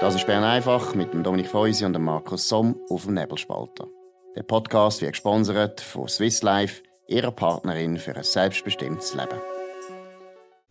Das 0.00 0.14
ist 0.14 0.26
Bern 0.26 0.44
einfach 0.44 0.94
mit 0.94 1.12
dem 1.12 1.22
Dominik 1.22 1.48
Feusi 1.48 1.84
und 1.84 1.92
dem 1.92 2.04
Markus 2.04 2.48
Somm 2.48 2.74
auf 2.88 3.04
dem 3.04 3.12
Nebelspalter. 3.12 3.86
Der 4.34 4.42
Podcast 4.44 5.02
wird 5.02 5.12
gesponsert 5.12 5.82
von 5.82 6.08
Swiss 6.08 6.42
Life, 6.42 6.82
ihrer 7.06 7.30
Partnerin 7.30 7.98
für 7.98 8.16
ein 8.16 8.24
selbstbestimmtes 8.24 9.12
Leben. 9.12 9.38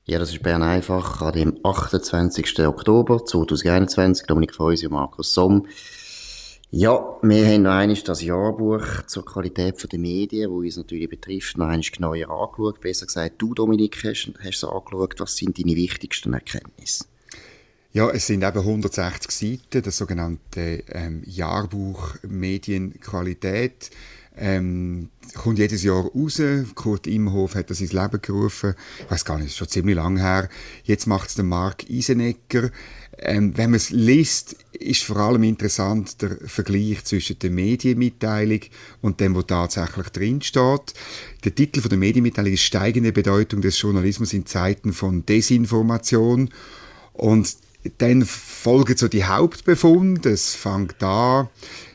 Ja, 0.05 0.17
das 0.17 0.31
ist 0.31 0.41
Bern 0.41 0.63
einfach 0.63 1.31
dem 1.31 1.59
28. 1.63 2.65
Oktober 2.65 3.23
2021. 3.23 4.25
Dominik 4.25 4.55
Feusi 4.55 4.87
und 4.87 4.93
Markus 4.93 5.35
Somm. 5.35 5.67
Ja, 6.71 7.19
wir 7.21 7.45
haben 7.45 7.61
noch 7.61 7.71
einmal 7.71 7.97
das 7.97 8.23
Jahrbuch 8.23 9.03
zur 9.05 9.25
Qualität 9.25 9.91
der 9.91 9.99
Medien, 9.99 10.49
wo 10.49 10.61
uns 10.61 10.77
natürlich 10.77 11.07
betrifft, 11.07 11.55
noch 11.55 11.67
einmal 11.67 11.81
genauer 11.81 12.31
angeschaut. 12.31 12.81
Besser 12.81 13.05
gesagt, 13.05 13.35
du, 13.37 13.53
Dominik, 13.53 14.03
hast, 14.03 14.33
hast 14.39 14.55
es 14.55 14.63
angeschaut. 14.63 15.19
Was 15.19 15.35
sind 15.35 15.59
deine 15.59 15.75
wichtigsten 15.75 16.33
Erkenntnisse? 16.33 17.05
Ja, 17.91 18.07
es 18.11 18.27
sind 18.27 18.43
eben 18.43 18.59
160 18.59 19.31
Seiten, 19.31 19.81
das 19.81 19.97
sogenannte 19.97 20.83
ähm, 20.89 21.23
Jahrbuch 21.25 22.17
Medienqualität. 22.21 23.89
Ähm, 24.37 25.09
kommt 25.33 25.57
jedes 25.57 25.81
Jahr 25.81 26.05
raus. 26.05 26.39
Kurt 26.75 27.07
Imhoff 27.07 27.55
hat 27.55 27.71
das 27.71 27.81
ins 27.81 27.91
Leben 27.91 28.21
gerufen. 28.21 28.75
Ich 28.99 29.09
weiß 29.09 29.25
gar 29.25 29.39
nicht, 29.39 29.47
ist 29.47 29.57
schon 29.57 29.69
ziemlich 29.69 29.95
lang 29.95 30.17
her. 30.17 30.49
Jetzt 30.83 31.07
macht 31.07 31.29
es 31.29 31.35
der 31.35 31.45
Mark 31.45 31.89
Isenecker. 31.89 32.69
Ähm, 33.17 33.57
wenn 33.57 33.71
man 33.71 33.77
es 33.77 33.89
liest, 33.89 34.55
ist 34.71 35.03
vor 35.03 35.17
allem 35.17 35.41
interessant 35.41 36.21
der 36.21 36.37
Vergleich 36.45 37.03
zwischen 37.05 37.39
der 37.39 37.49
Medienmitteilung 37.49 38.61
und 39.01 39.19
dem, 39.19 39.33
was 39.33 39.47
tatsächlich 39.47 40.09
drin 40.09 40.43
steht. 40.43 40.93
Der 41.43 41.55
Titel 41.55 41.81
von 41.81 41.89
der 41.89 41.97
Medienmitteilung 41.97 42.53
ist 42.53 42.61
Steigende 42.61 43.11
Bedeutung 43.11 43.61
des 43.61 43.81
Journalismus 43.81 44.33
in 44.33 44.45
Zeiten 44.45 44.93
von 44.93 45.25
Desinformation. 45.25 46.51
Und 47.13 47.57
dann 47.97 48.25
folgen 48.25 48.97
so 48.97 49.07
die 49.07 49.25
Hauptbefunde. 49.25 50.29
Es 50.29 50.55
fängt 50.55 51.01
an, 51.03 51.47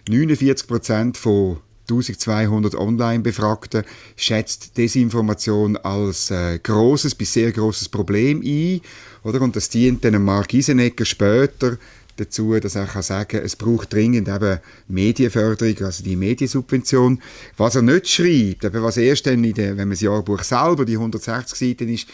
49 0.08 0.66
Prozent 0.66 1.16
von 1.16 1.58
1200 1.90 2.74
Online-Befragten 2.74 3.84
schätzt 4.16 4.78
Desinformation 4.78 5.76
als 5.76 6.30
äh, 6.30 6.58
großes 6.58 7.14
bis 7.14 7.34
sehr 7.34 7.52
großes 7.52 7.90
Problem 7.90 8.42
ein, 8.42 8.80
oder? 9.22 9.42
Und 9.42 9.54
das 9.54 9.68
dient 9.68 10.02
dann 10.04 10.22
Mark 10.22 10.54
Isenecker 10.54 11.04
später 11.04 11.76
dazu, 12.16 12.58
dass 12.58 12.76
er 12.76 12.86
kann 12.86 13.02
sagen, 13.02 13.40
es 13.44 13.56
braucht 13.56 13.92
dringend 13.92 14.28
eben 14.28 14.60
Medienförderung, 14.88 15.84
also 15.84 16.02
die 16.02 16.16
Mediensubvention. 16.16 17.20
Was 17.56 17.74
er 17.74 17.82
nicht 17.82 18.08
schreibt, 18.08 18.64
eben 18.64 18.82
was 18.82 18.96
erst 18.96 19.26
dann 19.26 19.44
in 19.44 19.52
der, 19.52 19.70
wenn 19.70 19.88
man 19.88 19.90
das 19.90 20.00
Jahrbuch 20.00 20.42
selber, 20.42 20.84
die 20.84 20.94
160 20.96 21.58
Seiten 21.58 21.88
ist, 21.92 22.08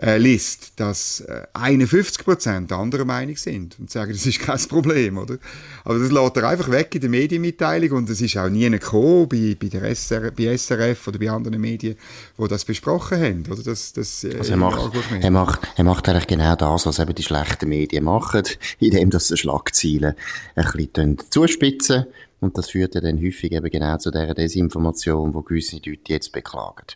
äh, 0.00 0.18
liest, 0.18 0.72
dass 0.76 1.20
äh, 1.20 1.42
51 1.52 2.24
Prozent 2.24 2.72
anderer 2.72 3.04
Meinung 3.04 3.36
sind 3.36 3.78
und 3.78 3.90
sagen, 3.90 4.12
das 4.12 4.26
ist 4.26 4.40
kein 4.40 4.58
Problem, 4.60 5.18
oder? 5.18 5.38
Aber 5.84 5.98
das 5.98 6.10
lässt 6.10 6.36
er 6.36 6.48
einfach 6.48 6.70
weg 6.70 6.94
in 6.94 7.00
der 7.00 7.10
Medienmitteilung 7.10 7.98
und 7.98 8.10
es 8.10 8.20
ist 8.20 8.36
auch 8.36 8.48
nie 8.48 8.68
gekommen 8.70 9.28
bei, 9.28 9.56
bei, 9.60 9.68
der 9.68 9.82
SR, 9.84 10.30
bei 10.30 10.56
SRF 10.56 11.08
oder 11.08 11.18
bei 11.18 11.30
anderen 11.30 11.60
Medien, 11.60 11.96
wo 12.36 12.46
das 12.46 12.64
besprochen 12.64 13.20
haben, 13.20 13.44
oder? 13.50 13.62
Das, 13.62 13.92
das, 13.92 14.24
äh, 14.24 14.36
also 14.38 14.52
er 14.52 14.56
macht, 14.56 14.92
er 15.20 15.30
macht, 15.30 15.60
er 15.76 15.84
macht 15.84 16.08
eigentlich 16.08 16.26
genau 16.26 16.56
das, 16.56 16.86
was 16.86 16.98
eben 16.98 17.14
die 17.14 17.22
schlechten 17.22 17.68
Medien 17.68 18.04
machen, 18.04 18.42
indem 18.78 19.10
dass 19.10 19.28
sie 19.28 19.36
Schlagzeilen 19.36 20.14
ein 20.54 20.64
bisschen 20.72 21.18
zuspitzen 21.30 22.06
und 22.40 22.56
das 22.56 22.70
führt 22.70 22.94
ja 22.94 23.00
dann 23.00 23.18
häufig 23.18 23.52
eben 23.52 23.70
genau 23.70 23.98
zu 23.98 24.10
dieser 24.10 24.34
Desinformation, 24.34 25.34
wo 25.34 25.42
gewisse 25.42 25.76
Leute 25.76 26.12
jetzt 26.12 26.32
beklagen. 26.32 26.86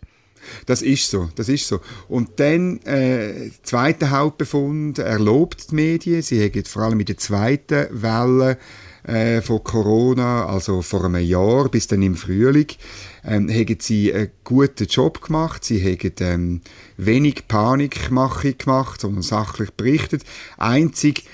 Das 0.66 0.82
ist 0.82 1.10
so, 1.10 1.28
das 1.36 1.48
ist 1.48 1.66
so. 1.66 1.80
Und 2.08 2.40
dann, 2.40 2.80
äh, 2.82 3.50
zweiter 3.62 4.10
Hauptbefund, 4.10 4.98
er 4.98 5.18
lobt 5.18 5.70
die 5.70 5.74
Medien. 5.74 6.22
Sie 6.22 6.42
haben 6.42 6.64
vor 6.64 6.82
allem 6.82 7.00
in 7.00 7.06
der 7.06 7.18
zweiten 7.18 7.86
Welle 7.90 8.58
äh, 9.04 9.42
von 9.42 9.62
Corona, 9.62 10.46
also 10.46 10.82
vor 10.82 11.04
einem 11.04 11.22
Jahr 11.22 11.68
bis 11.68 11.86
dann 11.86 12.02
im 12.02 12.16
Frühling, 12.16 12.68
ähm, 13.24 13.50
haben 13.50 13.78
sie 13.80 14.12
einen 14.12 14.30
guten 14.44 14.86
Job 14.86 15.20
gemacht. 15.20 15.64
Sie 15.64 15.82
haben 15.82 16.14
ähm, 16.20 16.60
wenig 16.96 17.46
Panikmache 17.48 18.54
gemacht, 18.54 19.00
sondern 19.00 19.22
sachlich 19.22 19.70
berichtet. 19.72 20.22
Einzig 20.56 21.24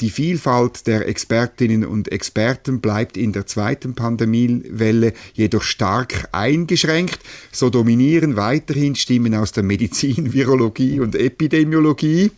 die 0.00 0.10
Vielfalt 0.10 0.86
der 0.86 1.08
Expertinnen 1.08 1.84
und 1.84 2.12
Experten 2.12 2.80
bleibt 2.80 3.16
in 3.16 3.32
der 3.32 3.46
zweiten 3.46 3.94
Pandemiewelle 3.94 5.12
jedoch 5.34 5.62
stark 5.62 6.28
eingeschränkt. 6.30 7.18
So 7.50 7.68
dominieren 7.68 8.36
weiterhin 8.36 8.94
Stimmen 8.94 9.34
aus 9.34 9.52
der 9.52 9.64
Medizin, 9.64 10.32
Virologie 10.32 11.00
und 11.00 11.14
Epidemiologie 11.14 12.30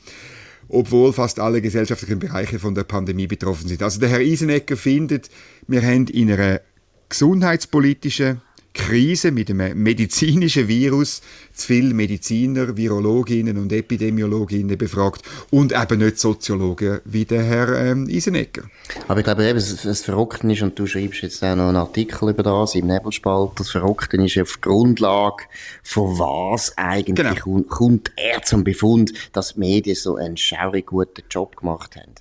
obwohl 0.69 1.13
fast 1.13 1.41
alle 1.41 1.63
gesellschaftlichen 1.63 2.19
Bereiche 2.19 2.59
von 2.59 2.75
der 2.75 2.85
Pandemie 2.85 3.27
betroffen 3.27 3.69
sind. 3.69 3.83
Also 3.83 4.01
der 4.01 4.11
Herr 4.11 4.21
Isenecker 4.21 4.77
findet, 4.77 5.31
wir 5.67 5.83
haben 5.83 6.07
in 6.09 6.31
einer 6.31 6.61
gesundheitspolitischen 7.09 8.43
Krise 8.79 9.33
mit 9.33 9.51
einem 9.51 9.83
medizinischen 9.83 10.69
Virus 10.69 11.21
zu 11.53 11.67
viele 11.67 11.93
Mediziner, 11.93 12.77
Virologinnen 12.77 13.59
und 13.59 13.73
Epidemiologinnen 13.73 14.79
befragt 14.79 15.23
und 15.51 15.73
eben 15.73 15.99
nicht 15.99 16.19
Soziologen 16.19 17.01
wie 17.05 17.25
der 17.25 17.43
Herr 17.43 17.77
ähm, 17.77 18.09
Isenecker. 18.09 18.63
Aber 19.09 19.21
ich 19.21 19.25
glaube 19.25 19.45
eben, 19.45 19.59
das, 19.59 19.83
das 19.83 20.03
Verrückte 20.03 20.51
ist, 20.51 20.63
und 20.63 20.79
du 20.79 20.87
schreibst 20.87 21.23
jetzt 21.23 21.43
auch 21.43 21.57
noch 21.57 21.69
einen 21.69 21.77
Artikel 21.77 22.31
über 22.31 22.43
das 22.45 22.77
im 22.77 22.87
Nebelspalt, 22.87 23.51
das 23.57 23.71
Verrückte 23.71 24.17
ist 24.17 24.39
auf 24.39 24.61
Grundlage 24.61 25.45
von 25.83 26.19
was 26.19 26.73
eigentlich 26.79 27.43
genau. 27.43 27.63
kommt 27.63 28.13
er 28.17 28.43
zum 28.43 28.63
Befund, 28.65 29.13
dass 29.33 29.55
die 29.55 29.61
Medien 29.61 29.97
so 29.97 30.17
einen 30.17 30.37
schaurig 30.37 30.87
guten 30.87 31.25
Job 31.29 31.57
gemacht 31.57 31.97
haben. 31.97 32.15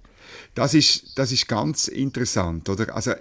Das 0.55 0.73
ist, 0.73 1.17
das 1.17 1.31
ist 1.31 1.47
ganz 1.47 1.87
interessant, 1.87 2.67
oder? 2.67 2.95
Also, 2.95 3.11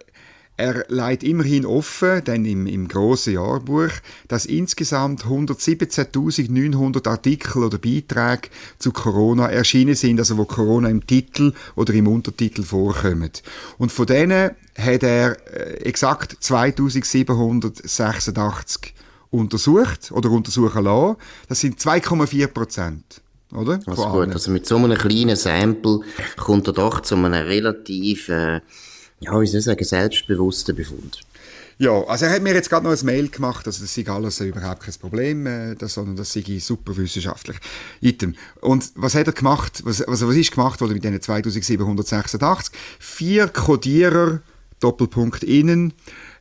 er 0.56 0.86
leitet 0.88 1.28
immerhin 1.28 1.66
offen, 1.66 2.24
denn 2.24 2.46
im, 2.46 2.66
im 2.66 2.88
grossen 2.88 3.34
Jahrbuch, 3.34 3.90
dass 4.28 4.46
insgesamt 4.46 5.24
117.900 5.24 7.06
Artikel 7.08 7.64
oder 7.64 7.76
Beiträge 7.78 8.48
zu 8.78 8.92
Corona 8.92 9.50
erschienen 9.50 9.94
sind, 9.94 10.18
also 10.18 10.38
wo 10.38 10.46
Corona 10.46 10.88
im 10.88 11.06
Titel 11.06 11.52
oder 11.74 11.92
im 11.92 12.08
Untertitel 12.08 12.62
vorkommt. 12.62 13.42
Und 13.76 13.92
von 13.92 14.06
denen 14.06 14.52
hat 14.78 15.02
er 15.02 15.36
äh, 15.52 15.82
exakt 15.82 16.38
2786 16.40 18.94
untersucht 19.30 20.12
oder 20.12 20.30
untersuchen 20.30 20.84
lassen. 20.84 21.16
Das 21.48 21.60
sind 21.60 21.78
2,4 21.78 22.46
Prozent. 22.46 23.20
Oder? 23.52 23.80
Also 23.86 24.08
gut, 24.08 24.32
also 24.32 24.50
mit 24.50 24.66
so 24.66 24.76
einem 24.76 24.98
kleinen 24.98 25.36
Sample 25.36 26.00
kommt 26.36 26.66
er 26.66 26.72
doch 26.72 27.00
zu 27.00 27.14
einem 27.14 27.32
relativ 27.32 28.28
äh, 28.28 28.60
ja, 29.20 29.40
wie 29.40 29.46
soll 29.46 29.58
ich 29.58 29.64
sagen, 29.64 29.84
selbstbewusster 29.84 30.72
Befund. 30.72 31.20
Ja, 31.78 32.02
also 32.04 32.24
er 32.24 32.32
hat 32.32 32.42
mir 32.42 32.54
jetzt 32.54 32.70
gerade 32.70 32.86
noch 32.86 32.98
ein 32.98 33.04
Mail 33.04 33.28
gemacht, 33.28 33.66
also 33.66 33.82
das 33.82 33.94
sei 33.94 34.06
alles 34.08 34.40
überhaupt 34.40 34.82
kein 34.82 34.94
Problem, 34.94 35.46
äh, 35.46 35.76
sondern 35.82 36.16
das 36.16 36.32
sei 36.32 36.42
super 36.58 36.96
wissenschaftlich. 36.96 37.58
Item. 38.00 38.34
Und 38.62 38.92
was 38.94 39.14
hat 39.14 39.26
er 39.26 39.34
gemacht, 39.34 39.82
was, 39.84 40.00
also 40.00 40.26
was 40.26 40.36
ist 40.36 40.52
gemacht 40.52 40.80
worden 40.80 40.94
mit 40.94 41.04
diesen 41.04 41.20
2786? 41.20 42.74
Vier 42.98 43.48
Codierer, 43.48 44.40
Doppelpunkt 44.80 45.44
innen, 45.44 45.92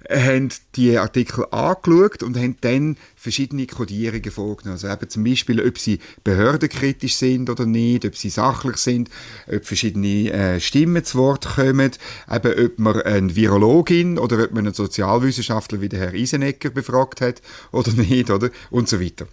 haben 0.10 0.50
die 0.76 0.98
Artikel 0.98 1.46
angeschaut 1.52 2.24
und 2.24 2.38
haben 2.38 2.58
dann 2.62 2.98
verschiedene 3.16 3.66
Kodierungen 3.66 4.32
vorgenommen. 4.32 4.74
Also 4.74 4.88
eben 4.88 5.10
zum 5.10 5.24
Beispiel, 5.24 5.66
ob 5.66 5.80
sie 5.80 6.00
behördenkritisch 6.24 7.16
sind 7.16 7.50
oder 7.50 7.66
nicht, 7.66 8.06
ob 8.06 8.16
sie 8.16 8.30
sachlich 8.30 8.78
sind, 8.78 9.10
ob 9.48 9.66
verschiedene 9.66 10.32
äh, 10.32 10.60
Stimmen 10.60 11.04
zu 11.04 11.18
Wort 11.18 11.46
kommen, 11.56 11.92
eben 12.32 12.66
ob 12.66 12.80
man 12.80 13.02
eine 13.02 13.36
Virologin 13.36 14.20
oder 14.20 14.44
ob 14.44 14.52
man 14.52 14.66
einen 14.66 14.74
Sozialwissenschaftler 14.74 15.82
wie 15.82 15.90
der 15.90 16.00
Herr 16.00 16.14
Isenecker 16.14 16.70
befragt 16.70 17.22
hat 17.22 17.42
oder 17.72 17.92
nicht, 17.94 18.30
oder? 18.30 18.50
Und 18.70 18.88
so 18.88 19.02
weiter. 19.02 19.28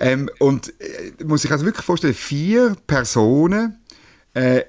Ähm, 0.00 0.30
und 0.38 0.72
äh, 0.80 1.24
muss 1.24 1.44
ich 1.44 1.52
also 1.52 1.64
wirklich 1.64 1.84
vorstellen, 1.84 2.14
vier 2.14 2.76
Personen 2.86 3.78
äh, 4.34 4.62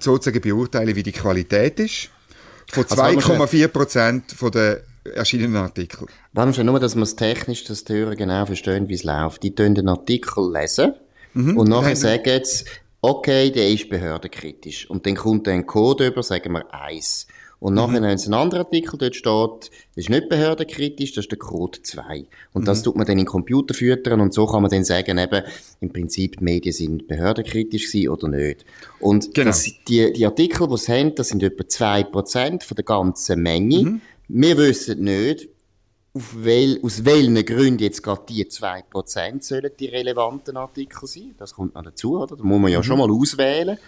sozusagen 0.00 0.40
beurteilen, 0.40 0.96
wie 0.96 1.02
die 1.02 1.12
Qualität 1.12 1.78
ist. 1.80 2.10
Von 2.70 2.84
2,4 2.84 3.40
also 3.40 3.68
Prozent 3.68 4.32
von 4.32 4.50
der 4.50 4.82
erschienenen 5.04 5.56
Artikel. 5.56 6.06
Warum 6.32 6.52
schon 6.52 6.66
nur, 6.66 6.80
dass 6.80 6.94
man 6.94 7.04
es 7.04 7.16
technisch, 7.16 7.64
dass 7.64 7.84
die 7.84 7.94
Hörer 7.94 8.16
genau 8.16 8.46
verstehen, 8.46 8.88
wie 8.88 8.94
es 8.94 9.04
läuft. 9.04 9.42
Die 9.42 9.54
tun 9.54 9.74
den 9.74 9.88
Artikel 9.88 10.52
lesen 10.52 10.94
mhm. 11.34 11.56
und 11.56 11.68
nachher 11.68 11.96
sagen 11.96 12.40
sie, 12.44 12.64
okay, 13.00 13.50
der 13.50 13.68
ist 13.68 13.88
behördenkritisch. 13.90 14.88
Und 14.88 15.06
dann 15.06 15.14
kommt 15.14 15.46
ein 15.48 15.66
Code 15.66 16.06
über, 16.06 16.22
sagen 16.22 16.52
wir 16.52 16.72
eins. 16.72 17.26
Und 17.60 17.74
nachher, 17.74 18.00
mhm. 18.00 18.04
wenn 18.04 18.14
es 18.14 18.26
ein 18.26 18.34
anderer 18.34 18.60
Artikel 18.60 18.98
dort 18.98 19.16
steht, 19.16 19.70
das 19.94 20.04
ist 20.04 20.10
nicht 20.10 20.28
behördenkritisch, 20.28 21.12
das 21.12 21.24
ist 21.24 21.30
der 21.30 21.38
Code 21.38 21.80
2. 21.80 22.26
Und 22.52 22.62
mhm. 22.62 22.66
das 22.66 22.82
tut 22.82 22.94
man 22.94 23.06
dann 23.06 23.14
in 23.14 23.24
den 23.24 23.26
Computer 23.26 23.72
füttern 23.72 24.20
und 24.20 24.34
so 24.34 24.46
kann 24.46 24.60
man 24.60 24.70
dann 24.70 24.84
sagen, 24.84 25.16
eben, 25.16 25.42
im 25.80 25.90
Prinzip, 25.90 26.38
die 26.38 26.44
Medien 26.44 26.74
sind 26.74 27.08
behördenkritisch 27.08 27.90
gewesen 27.90 28.08
oder 28.10 28.28
nicht. 28.28 28.66
Und 29.00 29.34
genau. 29.34 29.46
das, 29.46 29.64
die, 29.88 30.12
die 30.12 30.26
Artikel, 30.26 30.68
die 30.68 30.76
sie 30.76 30.92
haben, 30.92 31.14
das 31.14 31.28
sind 31.28 31.42
etwa 31.42 31.62
2% 31.62 32.64
von 32.64 32.74
der 32.74 32.84
ganzen 32.84 33.40
Menge. 33.40 33.82
Mhm. 33.82 34.00
Wir 34.28 34.56
wissen 34.56 35.04
nicht, 35.04 35.48
wel, 36.14 36.80
aus 36.82 37.04
welchen 37.04 37.44
Gründen 37.44 37.82
jetzt 37.82 38.02
gerade 38.02 38.22
die 38.28 38.44
2% 38.44 39.42
sollen 39.42 39.70
die 39.78 39.86
relevanten 39.86 40.56
Artikel 40.56 41.06
sein. 41.06 41.34
Das 41.38 41.54
kommt 41.54 41.74
noch 41.74 41.82
dazu, 41.82 42.20
oder? 42.20 42.36
Da 42.36 42.44
muss 42.44 42.60
man 42.60 42.70
ja 42.70 42.78
mhm. 42.78 42.84
schon 42.84 42.98
mal 42.98 43.10
auswählen. 43.10 43.78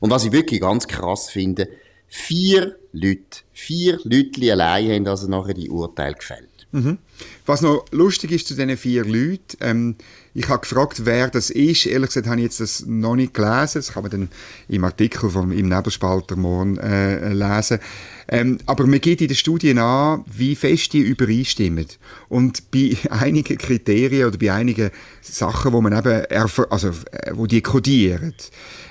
Und 0.00 0.10
was 0.10 0.24
ich 0.24 0.32
wirklich 0.32 0.60
ganz 0.60 0.86
krass 0.86 1.30
finde, 1.30 1.68
Vier 2.12 2.76
Leute. 2.90 3.42
Vier 3.52 4.00
Leute 4.02 4.50
allein 4.50 4.90
haben 4.90 5.06
also 5.06 5.28
nachher 5.28 5.54
die 5.54 5.70
Urteile 5.70 6.14
gefällt. 6.14 6.66
Mhm. 6.72 6.98
Was 7.46 7.62
noch 7.62 7.84
lustig 7.90 8.32
ist 8.32 8.46
zu 8.46 8.54
diesen 8.54 8.76
vier 8.76 9.04
Leuten, 9.04 9.56
ähm, 9.60 9.96
ich 10.32 10.48
habe 10.48 10.60
gefragt, 10.60 11.04
wer 11.04 11.28
das 11.28 11.50
ist. 11.50 11.86
Ehrlich 11.86 12.10
gesagt 12.10 12.28
habe 12.28 12.36
ich 12.36 12.44
jetzt 12.44 12.60
das 12.60 12.86
noch 12.86 13.16
nicht 13.16 13.34
gelesen. 13.34 13.78
Das 13.78 13.92
kann 13.92 14.04
man 14.04 14.12
dann 14.12 14.28
im 14.68 14.84
Artikel 14.84 15.28
vom, 15.28 15.50
im 15.50 15.68
Nebelspalter 15.68 16.36
morgen 16.36 16.78
äh, 16.78 17.32
lesen. 17.32 17.80
Ähm, 18.28 18.58
aber 18.66 18.86
man 18.86 19.00
geht 19.00 19.20
in 19.20 19.26
den 19.26 19.36
Studien 19.36 19.78
an, 19.78 20.24
wie 20.26 20.54
fest 20.54 20.92
die 20.92 21.00
übereinstimmen. 21.00 21.86
Und 22.28 22.70
bei 22.70 22.96
einigen 23.10 23.58
Kriterien 23.58 24.28
oder 24.28 24.38
bei 24.38 24.52
einigen 24.52 24.90
Sachen, 25.20 25.72
wo 25.72 25.80
man 25.80 25.98
eben, 25.98 26.24
also, 26.70 26.88
äh, 26.88 27.32
wo 27.32 27.46
die 27.46 27.60
kodieren, 27.60 28.34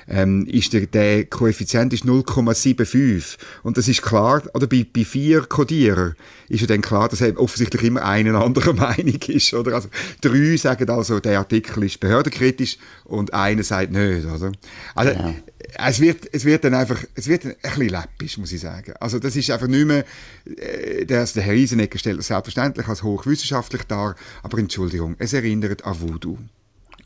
ähm, 0.10 0.46
ist 0.46 0.74
der, 0.74 0.88
der 0.88 1.26
Koeffizient 1.26 1.94
ist 1.94 2.04
0,75. 2.04 3.38
Und 3.64 3.78
das 3.78 3.88
ist 3.88 4.02
klar, 4.02 4.44
oder 4.54 4.68
bei, 4.68 4.86
bei 4.92 5.06
vier 5.06 5.42
Kodierer 5.42 6.16
ist 6.50 6.62
ja 6.62 6.68
dann 6.68 6.82
klar, 6.82 7.08
dass 7.08 7.22
offensichtlich 7.22 7.84
immer 7.84 8.04
eine 8.28 8.38
andere 8.38 8.74
Meinung 8.76 9.20
ist, 9.28 9.54
oder? 9.54 9.76
Also, 9.76 9.90
drei 10.22 10.58
sagen 10.58 10.90
also, 10.90 11.20
der 11.20 11.40
Artikel 11.40 11.84
ist 11.84 12.00
behördenkritisch 12.00 12.78
und 13.06 13.34
einer 13.34 13.64
sagt 13.64 13.92
nicht, 13.92 14.26
oder? 14.26 14.52
Also, 14.96 15.12
ja. 15.12 15.34
es 15.78 16.00
wird, 16.00 16.28
es 16.34 16.46
wird 16.46 16.64
dann 16.64 16.74
einfach, 16.74 17.04
es 17.16 17.28
wird 17.28 17.46
ein 17.46 17.56
bisschen 17.62 17.90
läppisch, 17.90 18.38
muss 18.38 18.52
ich 18.52 18.62
sagen. 18.62 18.94
Also, 19.00 19.20
das 19.20 19.36
ist 19.36 19.50
einfach 19.52 19.68
nicht 19.68 19.86
mehr, 19.86 20.06
äh, 20.58 21.06
der, 21.06 21.26
der 21.26 21.44
Herr 21.44 21.54
Riesenegger 21.54 22.00
stellt 22.00 22.20
das 22.20 22.28
selbstverständlich 22.28 22.88
als 22.88 23.04
hochwissenschaftlich 23.04 23.84
dar, 23.84 24.16
aber 24.44 24.58
Entschuldigung, 24.58 25.16
es 25.20 25.34
erinnert 25.34 25.86
an 25.86 26.00
Voodoo. 26.00 26.38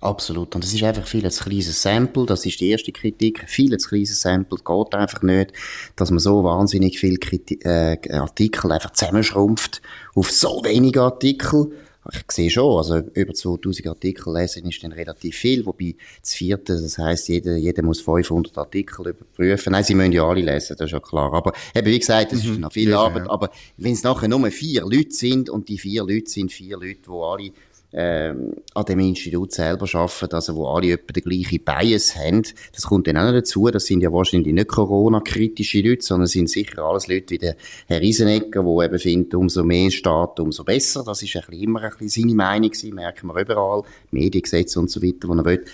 Absolut. 0.03 0.53
Und 0.53 0.65
das 0.65 0.73
ist 0.73 0.83
einfach 0.83 1.07
viel 1.07 1.29
zu 1.31 1.45
kleines 1.45 1.81
Sample. 1.81 2.25
Das 2.25 2.45
ist 2.45 2.59
die 2.59 2.69
erste 2.69 2.91
Kritik. 2.91 3.45
Viel 3.47 3.77
zu 3.77 3.87
kleines 3.87 4.19
Sample. 4.19 4.57
Geht 4.57 4.95
einfach 4.95 5.21
nicht, 5.21 5.53
dass 5.95 6.11
man 6.11 6.19
so 6.19 6.43
wahnsinnig 6.43 6.99
viele 6.99 7.17
äh, 7.63 7.97
Artikel 8.11 8.73
einfach 8.73 8.91
zusammenschrumpft 8.91 9.81
auf 10.13 10.29
so 10.29 10.61
wenige 10.65 11.01
Artikel. 11.01 11.71
Ich 12.11 12.29
sehe 12.33 12.49
schon, 12.49 12.77
also 12.77 12.97
über 13.13 13.33
2000 13.33 13.87
Artikel 13.87 14.33
lesen 14.33 14.67
ist 14.67 14.83
dann 14.83 14.91
relativ 14.91 15.37
viel, 15.37 15.65
wobei 15.65 15.95
das 16.21 16.33
vierte, 16.33 16.73
das 16.73 16.97
heisst, 16.97 17.29
jeder, 17.29 17.55
jeder 17.55 17.81
muss 17.81 18.01
500 18.01 18.57
Artikel 18.57 19.07
überprüfen. 19.07 19.71
Nein, 19.71 19.85
sie 19.85 19.95
müssen 19.95 20.11
ja 20.11 20.27
alle 20.27 20.41
lesen, 20.41 20.75
das 20.77 20.87
ist 20.87 20.91
ja 20.91 20.99
klar. 20.99 21.33
Aber 21.33 21.53
eben, 21.73 21.87
wie 21.87 21.97
gesagt, 21.97 22.33
das 22.33 22.43
mhm. 22.43 22.51
ist 22.51 22.59
noch 22.59 22.73
viel 22.73 22.89
ja, 22.89 22.99
Arbeit, 22.99 23.27
ja. 23.27 23.31
aber 23.31 23.51
wenn 23.77 23.93
es 23.93 24.03
nachher 24.03 24.27
nur 24.27 24.51
vier 24.51 24.81
Leute 24.81 25.11
sind 25.11 25.49
und 25.49 25.69
die 25.69 25.77
vier 25.77 26.03
Leute 26.03 26.29
sind 26.29 26.51
vier 26.51 26.75
Leute, 26.75 26.99
die 27.07 27.09
alle 27.09 27.53
ähm, 27.93 28.55
an 28.73 28.85
dem 28.85 28.99
Institut 28.99 29.51
selber 29.51 29.87
arbeiten, 29.93 30.33
also 30.33 30.55
wo 30.55 30.67
alle 30.67 30.93
etwa 30.93 31.13
den 31.13 31.23
gleichen 31.23 31.63
Bias 31.63 32.15
haben. 32.15 32.41
Das 32.73 32.83
kommt 32.87 33.07
dann 33.07 33.17
auch 33.17 33.25
noch 33.25 33.33
dazu. 33.33 33.69
Das 33.69 33.85
sind 33.85 34.01
ja 34.01 34.11
wahrscheinlich 34.11 34.53
nicht 34.53 34.67
Corona-kritische 34.67 35.81
Leute, 35.81 36.03
sondern 36.03 36.27
sind 36.27 36.49
sicher 36.49 36.83
alles 36.83 37.07
Leute 37.07 37.29
wie 37.29 37.37
der 37.37 37.55
Herr 37.87 38.01
Riesenegger, 38.01 38.63
der 38.63 38.85
eben 38.85 38.99
findet, 38.99 39.35
umso 39.35 39.63
mehr 39.63 39.91
Staat, 39.91 40.39
umso 40.39 40.63
besser. 40.63 41.03
Das 41.05 41.21
ist 41.21 41.35
ein 41.35 41.43
bisschen 41.47 41.63
immer 41.63 41.81
ein 41.83 41.91
bisschen 41.91 42.23
seine 42.23 42.35
Meinung 42.35 42.71
gewesen, 42.71 42.95
merken 42.95 43.27
wir 43.27 43.39
überall. 43.39 43.83
Mediengesetze 44.11 44.79
und 44.79 44.89
so 44.89 45.01
weiter, 45.01 45.27
wo 45.27 45.33
er 45.33 45.45
will. 45.45 45.65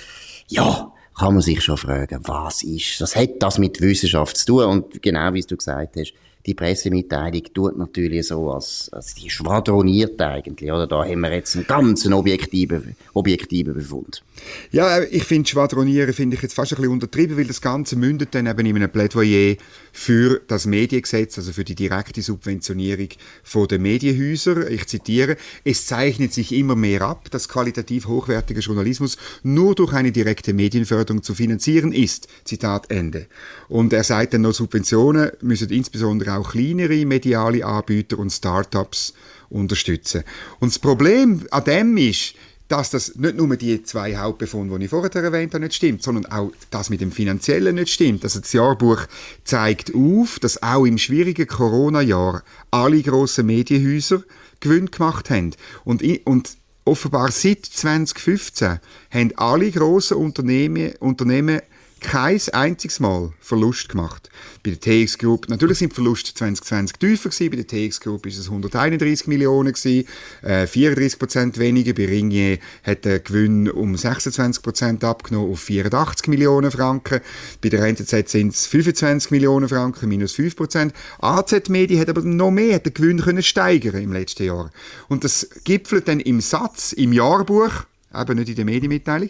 Ja, 0.47 0.91
kann 1.17 1.33
man 1.33 1.41
sich 1.41 1.61
schon 1.61 1.77
fragen, 1.77 2.21
was 2.23 2.63
ist, 2.63 3.01
was 3.01 3.15
hat 3.15 3.41
das 3.41 3.57
mit 3.57 3.81
Wissenschaft 3.81 4.37
zu 4.37 4.45
tun? 4.45 4.63
Und 4.65 5.01
genau 5.01 5.33
wie 5.33 5.41
du 5.41 5.57
gesagt 5.57 5.95
hast, 5.97 6.13
die 6.45 6.53
Pressemitteilung 6.53 7.43
tut 7.53 7.77
natürlich 7.77 8.27
so, 8.27 8.51
als, 8.51 8.89
als 8.93 9.13
die 9.13 9.29
schwadroniert 9.29 10.21
eigentlich, 10.21 10.71
oder? 10.71 10.87
Da 10.87 11.03
haben 11.03 11.19
wir 11.19 11.33
jetzt 11.33 11.55
einen 11.55 11.67
ganz 11.67 12.05
objektiven, 12.07 12.95
objektiven 13.13 13.73
Befund. 13.73 14.23
Ja, 14.71 15.01
ich 15.01 15.25
finde 15.25 15.49
Schwadronieren 15.49 16.13
finde 16.13 16.37
ich 16.37 16.41
jetzt 16.41 16.53
fast 16.53 16.71
ein 16.71 16.77
bisschen 16.77 16.93
untertrieben, 16.93 17.37
weil 17.37 17.45
das 17.45 17.61
Ganze 17.61 17.97
mündet 17.97 18.33
dann 18.33 18.47
eben 18.47 18.65
in 18.65 18.75
einem 18.77 18.89
Plädoyer 18.89 19.55
für 19.91 20.41
das 20.47 20.65
Mediengesetz, 20.65 21.37
also 21.37 21.51
für 21.51 21.65
die 21.65 21.75
direkte 21.75 22.21
Subventionierung 22.21 23.09
von 23.43 23.67
den 23.67 23.81
Medienhäusern. 23.81 24.65
Ich 24.69 24.87
zitiere, 24.87 25.35
es 25.65 25.87
zeichnet 25.87 26.33
sich 26.33 26.53
immer 26.53 26.75
mehr 26.75 27.01
ab, 27.01 27.29
dass 27.31 27.49
qualitativ 27.49 28.07
hochwertiger 28.07 28.61
Journalismus 28.61 29.17
nur 29.43 29.75
durch 29.75 29.93
eine 29.93 30.13
direkte 30.13 30.53
Medienförderung 30.53 31.21
zu 31.21 31.35
finanzieren 31.35 31.91
ist. 31.91 32.27
Zitat 32.45 32.89
Ende. 32.89 33.27
Und 33.67 33.91
er 33.91 34.03
sagt 34.03 34.33
dann 34.33 34.41
noch, 34.41 34.53
Subventionen 34.53 35.31
müssen 35.41 35.69
insbesondere 35.69 36.37
auch 36.37 36.38
kleinere 36.43 37.05
mediale 37.05 37.65
Anbieter 37.65 38.19
und 38.19 38.31
Startups 38.31 39.13
unterstützen. 39.49 40.23
Und 40.59 40.71
das 40.71 40.79
Problem 40.79 41.47
an 41.51 41.63
dem 41.63 41.97
ist, 41.97 42.35
dass 42.69 42.91
das 42.91 43.15
nicht 43.15 43.35
nur 43.35 43.57
die 43.57 43.81
zwei 43.83 44.15
Hauptbefunde, 44.15 44.77
die 44.77 44.85
ich 44.85 44.91
vorher 44.91 45.13
erwähnt 45.23 45.53
habe, 45.53 45.63
nicht 45.63 45.75
stimmt, 45.75 46.03
sondern 46.03 46.27
auch 46.27 46.51
das 46.69 46.91
mit 46.91 47.01
dem 47.01 47.11
Finanziellen 47.11 47.75
nicht 47.75 47.91
stimmt. 47.91 48.23
Also 48.23 48.39
das 48.39 48.53
Jahrbuch 48.53 49.07
zeigt 49.43 49.93
auf, 49.95 50.37
dass 50.39 50.61
auch 50.61 50.85
im 50.85 50.99
schwierigen 50.99 51.47
Corona-Jahr 51.47 52.43
alle 52.69 53.01
grossen 53.01 53.47
Medienhäuser 53.47 54.23
Gewinn 54.59 54.91
gemacht 54.91 55.31
haben. 55.31 55.51
Und, 55.83 56.03
und 56.25 56.51
offenbar 56.85 57.31
seit 57.31 57.65
2015 57.65 58.79
haben 59.09 59.31
alle 59.35 59.71
grossen 59.71 60.17
Unternehmen, 60.17 60.93
Unternehmen 60.99 61.61
kein 61.99 62.39
einziges 62.53 62.99
Mal 62.99 63.31
Verlust 63.39 63.89
gemacht. 63.89 64.29
Bei 64.63 64.71
der 64.71 64.79
TX 64.79 65.17
Group, 65.17 65.49
natürlich 65.49 65.79
sind 65.79 65.91
die 65.91 65.95
Verluste 65.95 66.33
2020 66.33 66.97
tiefer 66.97 67.29
gewesen, 67.29 67.49
bei 67.49 67.55
der 67.57 67.67
TX 67.67 67.99
Group 67.99 68.25
ist 68.25 68.37
es 68.37 68.47
131 68.47 69.27
Millionen 69.27 69.73
gewesen, 69.73 70.07
äh, 70.41 70.67
34 70.67 71.19
Prozent 71.19 71.57
weniger, 71.57 71.93
bei 71.93 72.05
Ringier 72.05 72.59
hat 72.83 73.05
der 73.05 73.19
Gewinn 73.19 73.69
um 73.69 73.95
26 73.95 74.61
Prozent 74.63 75.03
abgenommen 75.03 75.51
auf 75.51 75.61
84 75.61 76.27
Millionen 76.27 76.71
Franken, 76.71 77.21
bei 77.61 77.69
der 77.69 77.83
NZZ 77.85 78.29
sind 78.29 78.53
es 78.53 78.65
25 78.67 79.31
Millionen 79.31 79.69
Franken, 79.69 80.09
minus 80.09 80.33
5 80.33 80.55
Prozent. 80.55 80.93
AZ 81.19 81.69
Media 81.69 81.99
hat 81.99 82.09
aber 82.09 82.21
noch 82.21 82.51
mehr, 82.51 82.75
hat 82.75 82.85
den 82.85 82.93
Gewinn 82.93 83.21
können 83.21 83.43
steigern 83.43 84.01
im 84.01 84.13
letzten 84.13 84.43
Jahr. 84.43 84.71
Und 85.07 85.23
das 85.23 85.49
gipfelt 85.63 86.07
dann 86.07 86.19
im 86.19 86.41
Satz, 86.41 86.93
im 86.93 87.13
Jahrbuch, 87.13 87.85
eben 88.13 88.37
nicht 88.37 88.49
in 88.49 88.55
der 88.55 88.65
Medienmitteilung, 88.65 89.29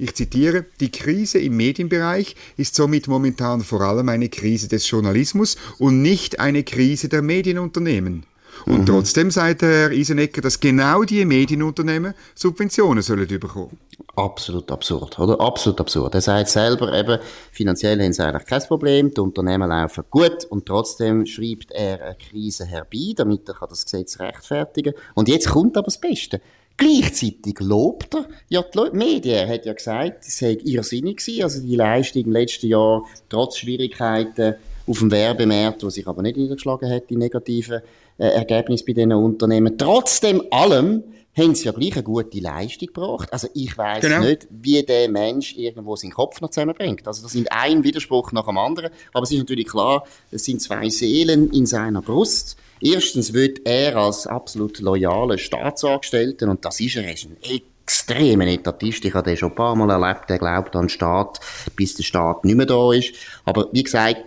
ich 0.00 0.14
zitiere, 0.14 0.64
die 0.80 0.90
Krise 0.90 1.38
im 1.38 1.56
Medienbereich 1.56 2.34
ist 2.56 2.74
somit 2.74 3.08
momentan 3.08 3.60
vor 3.60 3.82
allem 3.82 4.08
eine 4.08 4.28
Krise 4.28 4.68
des 4.68 4.88
Journalismus 4.88 5.56
und 5.78 6.02
nicht 6.02 6.40
eine 6.40 6.64
Krise 6.64 7.08
der 7.08 7.22
Medienunternehmen. 7.22 8.24
Und 8.66 8.80
mhm. 8.80 8.86
trotzdem 8.86 9.30
sagt 9.30 9.62
Herr 9.62 9.90
Isenecker, 9.90 10.40
dass 10.40 10.60
genau 10.60 11.04
die 11.04 11.24
Medienunternehmen 11.24 12.14
Subventionen 12.34 13.02
sollen 13.02 13.26
bekommen. 13.26 13.78
Absolut 14.16 14.70
absurd, 14.70 15.18
oder? 15.18 15.40
Absolut 15.40 15.80
absurd. 15.80 16.14
Er 16.14 16.20
sagt 16.20 16.48
selber 16.48 16.92
eben, 16.92 17.18
finanziell 17.52 18.02
haben 18.02 18.12
sie 18.12 18.22
eigentlich 18.22 18.46
kein 18.46 18.62
Problem, 18.62 19.14
die 19.14 19.20
Unternehmen 19.20 19.68
laufen 19.68 20.04
gut 20.10 20.44
und 20.46 20.66
trotzdem 20.66 21.26
schreibt 21.26 21.70
er 21.70 22.02
eine 22.02 22.16
Krise 22.16 22.66
herbei, 22.66 23.12
damit 23.16 23.48
er 23.48 23.66
das 23.66 23.84
Gesetz 23.84 24.18
rechtfertigen 24.18 24.94
kann. 24.94 25.02
Und 25.14 25.28
jetzt 25.28 25.48
kommt 25.48 25.76
aber 25.76 25.86
das 25.86 26.00
Beste. 26.00 26.40
Gleichzeitig 26.80 27.60
lobt 27.60 28.14
er 28.14 28.26
ja 28.48 28.62
die 28.62 28.96
Medien. 28.96 29.34
Er 29.34 29.48
hat 29.48 29.66
ja 29.66 29.74
gesagt, 29.74 30.26
es 30.26 30.38
sei 30.38 30.56
irrsinnig 30.64 31.18
gewesen, 31.18 31.42
also 31.42 31.60
die 31.60 31.76
Leistung 31.76 32.24
im 32.24 32.32
letzten 32.32 32.68
Jahr, 32.68 33.04
trotz 33.28 33.58
Schwierigkeiten 33.58 34.54
auf 34.86 34.98
dem 34.98 35.10
Werbemarkt, 35.10 35.84
wo 35.84 35.90
sich 35.90 36.08
aber 36.08 36.22
nicht 36.22 36.38
niedergeschlagen 36.38 36.90
hat, 36.90 37.10
die 37.10 37.16
negativen 37.16 37.82
äh, 38.16 38.28
Ergebnisse 38.28 38.86
bei 38.86 38.94
diesen 38.94 39.12
Unternehmen. 39.12 39.76
Trotzdem 39.76 40.42
allem 40.50 41.04
haben 41.36 41.54
sie 41.54 41.66
ja 41.66 41.72
gleich 41.72 41.94
eine 41.94 42.02
gute 42.02 42.40
Leistung 42.40 42.88
gebracht. 42.88 43.32
Also 43.32 43.48
ich 43.54 43.76
weiß 43.76 44.02
genau. 44.02 44.20
nicht, 44.20 44.48
wie 44.50 44.82
der 44.82 45.08
Mensch 45.08 45.56
irgendwo 45.56 45.96
seinen 45.96 46.10
Kopf 46.10 46.40
noch 46.40 46.50
zusammenbringt. 46.50 47.06
Also 47.06 47.22
das 47.22 47.32
sind 47.32 47.50
ein 47.52 47.84
Widerspruch 47.84 48.32
nach 48.32 48.46
dem 48.46 48.58
anderen. 48.58 48.90
Aber 49.12 49.22
es 49.22 49.30
ist 49.30 49.38
natürlich 49.38 49.68
klar, 49.68 50.04
es 50.30 50.44
sind 50.44 50.60
zwei 50.60 50.88
Seelen 50.88 51.50
in 51.52 51.66
seiner 51.66 52.02
Brust. 52.02 52.56
Erstens 52.80 53.32
wird 53.32 53.60
er 53.66 53.96
als 53.96 54.26
absolut 54.26 54.80
loyaler 54.80 55.38
Staatsangestellter, 55.38 56.48
und 56.48 56.64
das 56.64 56.80
ist 56.80 56.96
er, 56.96 57.04
er 57.04 57.12
ist 57.12 57.26
ein 57.26 57.36
extremer 57.42 58.46
Etatist. 58.46 59.04
Ich 59.04 59.14
habe 59.14 59.28
den 59.28 59.36
schon 59.36 59.50
ein 59.50 59.54
paar 59.54 59.76
Mal 59.76 59.90
erlebt, 59.90 60.30
der 60.30 60.38
glaubt 60.38 60.74
an 60.74 60.84
den 60.84 60.88
Staat, 60.88 61.40
bis 61.76 61.94
der 61.94 62.04
Staat 62.04 62.44
nicht 62.44 62.56
mehr 62.56 62.66
da 62.66 62.92
ist. 62.92 63.14
Aber 63.44 63.68
wie 63.72 63.82
gesagt, 63.82 64.24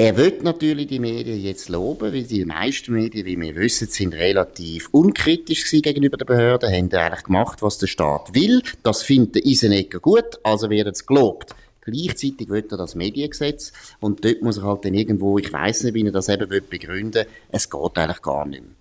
er 0.00 0.16
wird 0.16 0.42
natürlich 0.42 0.86
die 0.86 0.98
Medien 0.98 1.38
jetzt 1.38 1.68
loben, 1.68 2.10
weil 2.14 2.22
die 2.22 2.46
meisten 2.46 2.94
Medien, 2.94 3.26
wie 3.26 3.38
wir 3.38 3.54
wissen, 3.54 3.86
sind 3.86 4.14
relativ 4.14 4.88
unkritisch 4.92 5.70
gegenüber 5.70 6.16
den 6.16 6.24
Behörden, 6.24 6.72
haben 6.72 6.90
eigentlich 6.90 7.24
gemacht, 7.24 7.60
was 7.60 7.76
der 7.76 7.86
Staat 7.86 8.34
will. 8.34 8.62
Das 8.82 9.02
findet 9.02 9.44
Isenegger 9.44 10.00
gut, 10.00 10.40
also 10.42 10.70
wird 10.70 10.88
es 10.88 11.04
gelobt. 11.04 11.54
Gleichzeitig 11.82 12.48
will 12.48 12.64
er 12.70 12.78
das 12.78 12.94
Mediengesetz 12.94 13.74
und 14.00 14.24
dort 14.24 14.40
muss 14.40 14.56
er 14.56 14.62
halt 14.62 14.86
dann 14.86 14.94
irgendwo, 14.94 15.36
ich 15.36 15.52
weiß 15.52 15.82
nicht, 15.82 15.92
wie 15.92 16.06
er 16.06 16.12
das 16.12 16.30
eben 16.30 16.48
will 16.48 16.62
begründen 16.62 17.26
es 17.50 17.68
geht 17.68 17.98
eigentlich 17.98 18.22
gar 18.22 18.46
nicht 18.46 18.62
mehr. 18.62 18.72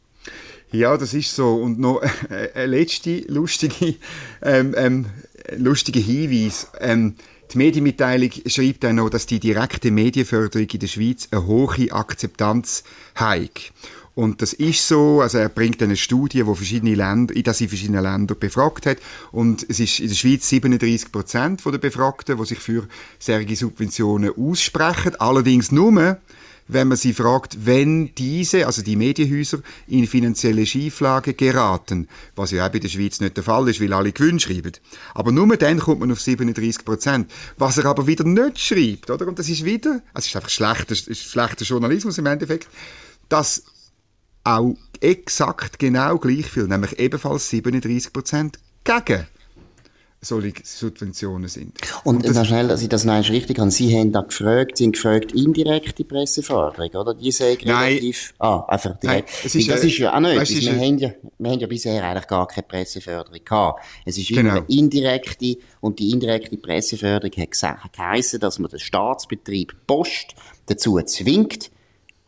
Ja, 0.71 0.95
das 0.95 1.13
ist 1.13 1.35
so. 1.35 1.55
Und 1.55 1.79
noch 1.79 2.01
eine 2.29 2.65
letzte 2.65 3.25
lustige, 3.27 3.95
ähm, 4.41 4.73
ähm, 4.77 5.05
lustige 5.57 5.99
Hinweis. 5.99 6.67
Ähm, 6.79 7.15
die 7.51 7.57
Medienmitteilung 7.57 8.31
schreibt 8.45 8.85
auch 8.85 8.93
noch, 8.93 9.09
dass 9.09 9.25
die 9.25 9.39
direkte 9.39 9.91
Medienförderung 9.91 10.67
in 10.67 10.79
der 10.79 10.87
Schweiz 10.87 11.27
eine 11.31 11.45
hohe 11.47 11.91
Akzeptanz 11.91 12.83
hat. 13.15 13.71
Und 14.15 14.41
das 14.41 14.53
ist 14.53 14.85
so, 14.87 15.21
also 15.21 15.37
er 15.37 15.49
bringt 15.49 15.81
eine 15.81 15.95
Studie, 15.95 16.45
wo 16.45 16.53
verschiedene 16.53 16.93
Länder, 16.93 17.33
in 17.33 17.43
das 17.43 17.61
in 17.61 17.69
verschiedenen 17.69 18.03
Ländern 18.03 18.37
befragt 18.37 18.85
hat. 18.85 18.97
Und 19.31 19.65
es 19.69 19.79
ist 19.79 19.99
in 19.99 20.09
der 20.09 20.15
Schweiz 20.15 20.49
37 20.49 21.11
Prozent 21.11 21.63
der 21.65 21.77
Befragten, 21.77 22.37
die 22.37 22.45
sich 22.45 22.59
für 22.59 22.87
solche 23.17 23.55
Subventionen 23.55 24.33
aussprechen. 24.35 25.15
Allerdings 25.19 25.71
nur, 25.71 26.17
wenn 26.69 26.87
man 26.87 26.97
sie 26.97 27.13
fragt, 27.13 27.65
wenn 27.65 28.13
diese, 28.15 28.67
also 28.67 28.83
die 28.83 28.95
Medienhäuser, 28.95 29.59
in 29.87 30.07
finanzielle 30.07 30.65
Schieflage 30.65 31.33
geraten, 31.33 32.07
was 32.35 32.51
ja 32.51 32.65
auch 32.65 32.71
bei 32.71 32.79
der 32.79 32.89
Schweiz 32.89 33.19
nicht 33.19 33.35
der 33.35 33.43
Fall 33.43 33.67
ist, 33.67 33.81
weil 33.81 33.91
alle 33.91 34.11
Gewinn 34.11 34.39
schreiben. 34.39 34.71
Aber 35.15 35.31
nur 35.31 35.57
dann 35.57 35.79
kommt 35.79 35.99
man 35.99 36.11
auf 36.11 36.21
37 36.21 36.85
Prozent. 36.85 37.31
Was 37.57 37.79
er 37.79 37.85
aber 37.85 38.05
wieder 38.05 38.23
nicht 38.23 38.59
schreibt, 38.59 39.09
oder? 39.09 39.27
Und 39.27 39.39
das 39.39 39.49
ist 39.49 39.65
wieder, 39.65 40.01
also 40.13 40.25
es 40.25 40.27
ist 40.27 40.35
einfach 40.35 40.49
schlechter, 40.49 40.93
ist 40.93 41.23
schlechter 41.23 41.65
Journalismus 41.65 42.19
im 42.19 42.27
Endeffekt, 42.27 42.69
dass 43.29 43.63
auch 44.43 44.77
exakt 45.01 45.79
genau 45.79 46.19
gleich 46.19 46.45
viel, 46.45 46.67
nämlich 46.67 46.99
ebenfalls 46.99 47.49
37 47.49 48.13
Prozent 48.13 48.59
gegen 48.83 49.25
solche 50.21 50.53
Subventionen 50.63 51.47
sind. 51.47 51.77
Und, 52.03 52.25
und 52.25 52.35
das, 52.35 52.47
schnell, 52.47 52.67
dass 52.67 52.81
ich 52.81 52.89
das 52.89 53.05
noch 53.05 53.17
richtig 53.29 53.57
habe. 53.57 53.71
Sie 53.71 53.97
haben 53.97 54.11
da 54.11 54.21
gefragt, 54.21 54.77
Sie 54.77 54.85
haben 54.85 54.91
gefragt, 54.91 55.31
indirekte 55.31 56.03
Presseförderung, 56.03 56.89
oder? 56.89 57.13
Die 57.13 57.31
sagen 57.31 57.69
relativ, 57.69 58.33
ah, 58.39 58.65
einfach 58.67 58.99
direkt. 58.99 59.29
Nein, 59.29 59.45
ist, 59.45 59.69
das 59.69 59.83
ist 59.83 59.97
ja 59.97 60.13
auch 60.13 60.19
nicht. 60.19 60.61
Wir, 60.61 60.73
haben 60.73 60.97
ja, 60.97 61.11
wir 61.37 61.51
haben 61.51 61.59
ja 61.59 61.67
bisher 61.67 62.03
eigentlich 62.03 62.27
gar 62.27 62.47
keine 62.47 62.67
Presseförderung 62.67 63.39
gehabt. 63.43 63.83
Es 64.05 64.17
ist 64.17 64.27
genau. 64.27 64.57
immer 64.57 64.69
indirekte, 64.69 65.57
und 65.79 65.99
die 65.99 66.11
indirekte 66.11 66.57
Presseförderung 66.57 67.31
hat 67.37 67.51
gesagt, 67.51 67.93
geheissen, 67.93 68.41
dass 68.41 68.59
man 68.59 68.69
den 68.69 68.79
Staatsbetrieb 68.79 69.73
Post 69.87 70.35
dazu 70.65 70.99
zwingt, 71.03 71.71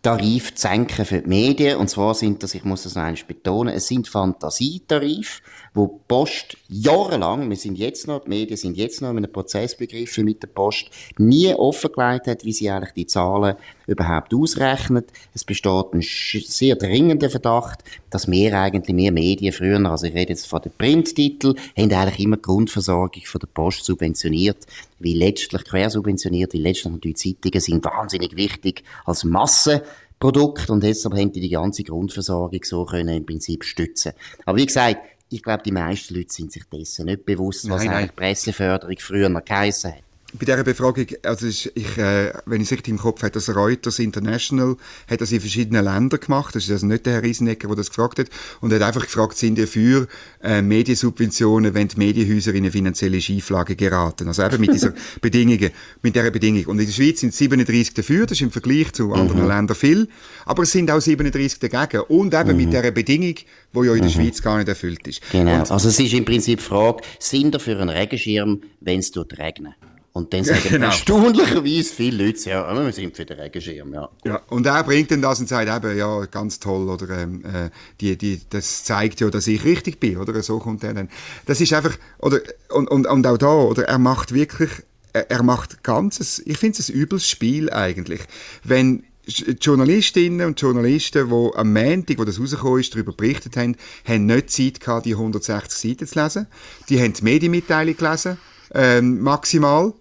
Tarif 0.01 0.55
zu 0.55 0.67
senken 0.67 1.05
für 1.05 1.21
die 1.21 1.29
Medien. 1.29 1.77
Und 1.77 1.89
zwar 1.89 2.15
sind 2.15 2.41
das, 2.41 2.55
ich 2.55 2.63
muss 2.63 2.83
das 2.83 2.95
noch 2.95 3.03
einmal 3.03 3.21
betonen, 3.27 3.73
es 3.75 3.87
sind 3.87 4.07
Fantasietarife, 4.07 5.41
wo 5.73 5.87
die 5.87 6.03
Post 6.07 6.57
jahrelang, 6.69 7.49
wir 7.49 7.55
sind 7.55 7.77
jetzt 7.77 8.07
noch, 8.07 8.23
die 8.23 8.29
Medien 8.29 8.57
sind 8.57 8.77
jetzt 8.77 9.01
noch 9.01 9.11
in 9.11 9.17
einem 9.17 9.31
Prozess 9.31 9.77
begriffen 9.77 10.25
mit 10.25 10.41
der 10.41 10.47
Post, 10.47 10.89
nie 11.17 11.53
offengelegt 11.53 12.27
hat, 12.27 12.43
wie 12.43 12.51
sie 12.51 12.69
eigentlich 12.69 12.93
die 12.93 13.05
Zahlen 13.05 13.55
überhaupt 13.85 14.33
ausrechnet. 14.33 15.11
Es 15.33 15.43
besteht 15.43 15.93
ein 15.93 16.01
sehr 16.01 16.75
dringender 16.75 17.29
Verdacht, 17.29 17.83
dass 18.09 18.29
wir 18.29 18.59
eigentlich 18.59 18.95
mehr 18.95 19.11
Medien 19.11 19.53
früher, 19.53 19.79
also 19.85 20.07
ich 20.07 20.15
rede 20.15 20.33
jetzt 20.33 20.47
von 20.47 20.61
den 20.61 20.71
Printtiteln, 20.77 21.55
haben 21.77 21.93
eigentlich 21.93 22.19
immer 22.19 22.37
die 22.37 22.41
Grundversorgung 22.41 23.23
von 23.23 23.39
der 23.39 23.47
Post 23.47 23.85
subventioniert, 23.85 24.65
wie 25.03 25.13
letztlich 25.13 25.63
quersubventioniert, 25.63 26.53
weil 26.53 26.61
letztlich 26.61 26.93
die 27.01 27.13
Zeitungen 27.13 27.61
sind 27.61 27.83
wahnsinnig 27.85 28.35
wichtig 28.35 28.83
als 29.05 29.23
Massenprodukt 29.23 30.69
und 30.69 30.83
deshalb 30.83 31.15
haben 31.15 31.31
die 31.31 31.41
die 31.41 31.49
ganze 31.49 31.83
Grundversorgung 31.83 32.63
so 32.63 32.85
können 32.85 33.17
im 33.17 33.25
Prinzip 33.25 33.63
stützen. 33.63 34.13
Aber 34.45 34.57
wie 34.57 34.65
gesagt, 34.65 34.97
ich 35.29 35.41
glaube, 35.41 35.63
die 35.63 35.71
meisten 35.71 36.15
Leute 36.15 36.33
sind 36.33 36.51
sich 36.51 36.63
dessen 36.65 37.05
nicht 37.05 37.25
bewusst, 37.25 37.69
was 37.69 37.83
nein, 37.83 37.93
eigentlich 37.93 38.15
Presseförderung 38.15 38.97
früher 38.99 39.29
noch 39.29 39.45
geheissen 39.45 39.93
hat 39.93 40.03
bei 40.33 40.45
dieser 40.45 40.63
Befragung, 40.63 41.07
also 41.23 41.47
ich, 41.47 41.67
äh, 41.97 42.33
wenn 42.45 42.61
ich 42.61 42.67
es 42.67 42.71
richtig 42.71 42.89
im 42.89 42.97
Kopf 42.97 43.21
habe, 43.21 43.31
das 43.31 43.53
Reuters 43.53 43.99
International 43.99 44.77
hat 45.09 45.21
das 45.21 45.31
in 45.31 45.41
verschiedenen 45.41 45.83
Ländern 45.83 46.19
gemacht. 46.19 46.55
Das 46.55 46.63
ist 46.63 46.71
also 46.71 46.85
nicht 46.85 47.05
der 47.05 47.13
Herr 47.13 47.23
Riesenecker, 47.23 47.67
der 47.67 47.75
das 47.75 47.89
gefragt 47.89 48.19
hat. 48.19 48.27
Und 48.61 48.71
er 48.71 48.79
hat 48.79 48.87
einfach 48.87 49.01
gefragt, 49.01 49.37
sind 49.37 49.57
ihr 49.57 49.67
für 49.67 50.07
äh, 50.41 50.61
Mediensubventionen, 50.61 51.73
wenn 51.73 51.87
die 51.87 51.97
Medienhäuser 51.97 52.51
in 52.51 52.63
eine 52.63 52.71
finanzielle 52.71 53.19
Schieflage 53.19 53.75
geraten? 53.75 54.27
Also 54.27 54.43
eben 54.43 54.61
mit 54.61 54.73
dieser 54.73 54.93
Bedingung, 55.21 55.69
mit 56.01 56.15
dieser 56.15 56.31
Bedingung. 56.31 56.65
Und 56.65 56.79
in 56.79 56.85
der 56.85 56.93
Schweiz 56.93 57.19
sind 57.19 57.33
37 57.33 57.93
dafür, 57.93 58.25
das 58.25 58.37
ist 58.37 58.41
im 58.41 58.51
Vergleich 58.51 58.93
zu 58.93 59.13
anderen 59.13 59.41
mhm. 59.41 59.47
Ländern 59.47 59.75
viel. 59.75 60.07
Aber 60.45 60.63
es 60.63 60.71
sind 60.71 60.89
auch 60.91 61.01
37 61.01 61.59
dagegen. 61.59 62.03
Und 62.07 62.33
eben 62.33 62.51
mhm. 62.51 62.57
mit 62.57 62.73
dieser 62.73 62.91
Bedingung, 62.91 63.35
die 63.35 63.85
ja 63.85 63.93
in 63.93 64.01
der 64.01 64.09
mhm. 64.09 64.09
Schweiz 64.09 64.41
gar 64.41 64.57
nicht 64.57 64.69
erfüllt 64.69 65.05
ist. 65.07 65.21
Genau. 65.31 65.55
Und 65.55 65.71
also 65.71 65.89
es 65.89 65.99
ist 65.99 66.13
im 66.13 66.25
Prinzip 66.25 66.59
die 66.59 66.65
Frage, 66.65 67.03
sind 67.19 67.53
ihr 67.55 67.59
für 67.59 67.77
einen 67.77 67.89
Regenschirm, 67.89 68.61
wenn 68.79 68.99
es 68.99 69.11
regnet? 69.37 69.73
Und 70.13 70.33
dann 70.33 70.43
sagen 70.43 70.61
genau. 70.67 70.87
erstaunlicherweise 70.87 71.93
viele 71.93 72.25
Leute, 72.25 72.49
ja, 72.49 72.85
wir 72.85 72.91
sind 72.91 73.15
für 73.15 73.25
den 73.25 73.39
Regenschirm, 73.39 73.93
ja. 73.93 74.09
ja. 74.25 74.41
Und 74.49 74.65
er 74.65 74.83
bringt 74.83 75.09
dann 75.09 75.21
das 75.21 75.39
und 75.39 75.47
sagt 75.47 75.69
eben, 75.69 75.97
ja, 75.97 76.25
ganz 76.25 76.59
toll, 76.59 76.89
oder, 76.89 77.17
ähm, 77.17 77.45
äh, 77.45 77.69
die, 78.01 78.17
die, 78.17 78.41
das 78.49 78.83
zeigt 78.83 79.21
ja, 79.21 79.29
dass 79.29 79.47
ich 79.47 79.63
richtig 79.63 80.01
bin, 80.01 80.17
oder, 80.17 80.43
so 80.43 80.59
kommt 80.59 80.83
er 80.83 80.93
dann. 80.93 81.09
Das 81.45 81.61
ist 81.61 81.71
einfach, 81.71 81.97
oder, 82.19 82.41
und, 82.69 82.89
und, 82.89 83.07
und 83.07 83.25
auch 83.25 83.37
da, 83.37 83.53
oder, 83.53 83.83
er 83.83 83.99
macht 83.99 84.33
wirklich, 84.33 84.69
er, 85.13 85.31
er 85.31 85.43
macht 85.43 85.81
ganzes, 85.81 86.39
ich 86.45 86.57
finde 86.57 86.79
es 86.79 86.89
ein 86.89 86.95
übles 86.95 87.29
Spiel 87.29 87.69
eigentlich, 87.69 88.21
wenn 88.65 89.03
Journalistinnen 89.25 90.45
und 90.45 90.59
Journalisten, 90.59 91.29
die 91.29 91.55
am 91.55 91.71
Montag, 91.71 92.17
wo 92.17 92.25
das 92.25 92.37
rausgekommen 92.37 92.81
ist, 92.81 92.93
darüber 92.93 93.13
berichtet 93.13 93.55
haben, 93.55 93.77
haben 94.03 94.25
nicht 94.25 94.49
Zeit 94.49 94.79
gehabt, 94.81 95.05
die 95.05 95.13
160 95.13 95.91
Seiten 95.91 96.07
zu 96.07 96.21
lesen. 96.21 96.47
Die 96.89 96.99
haben 96.99 97.13
die 97.13 97.23
Medienmitteilung 97.23 97.95
gelesen 97.95 98.37
ähm, 98.73 99.21
maximal. 99.21 99.93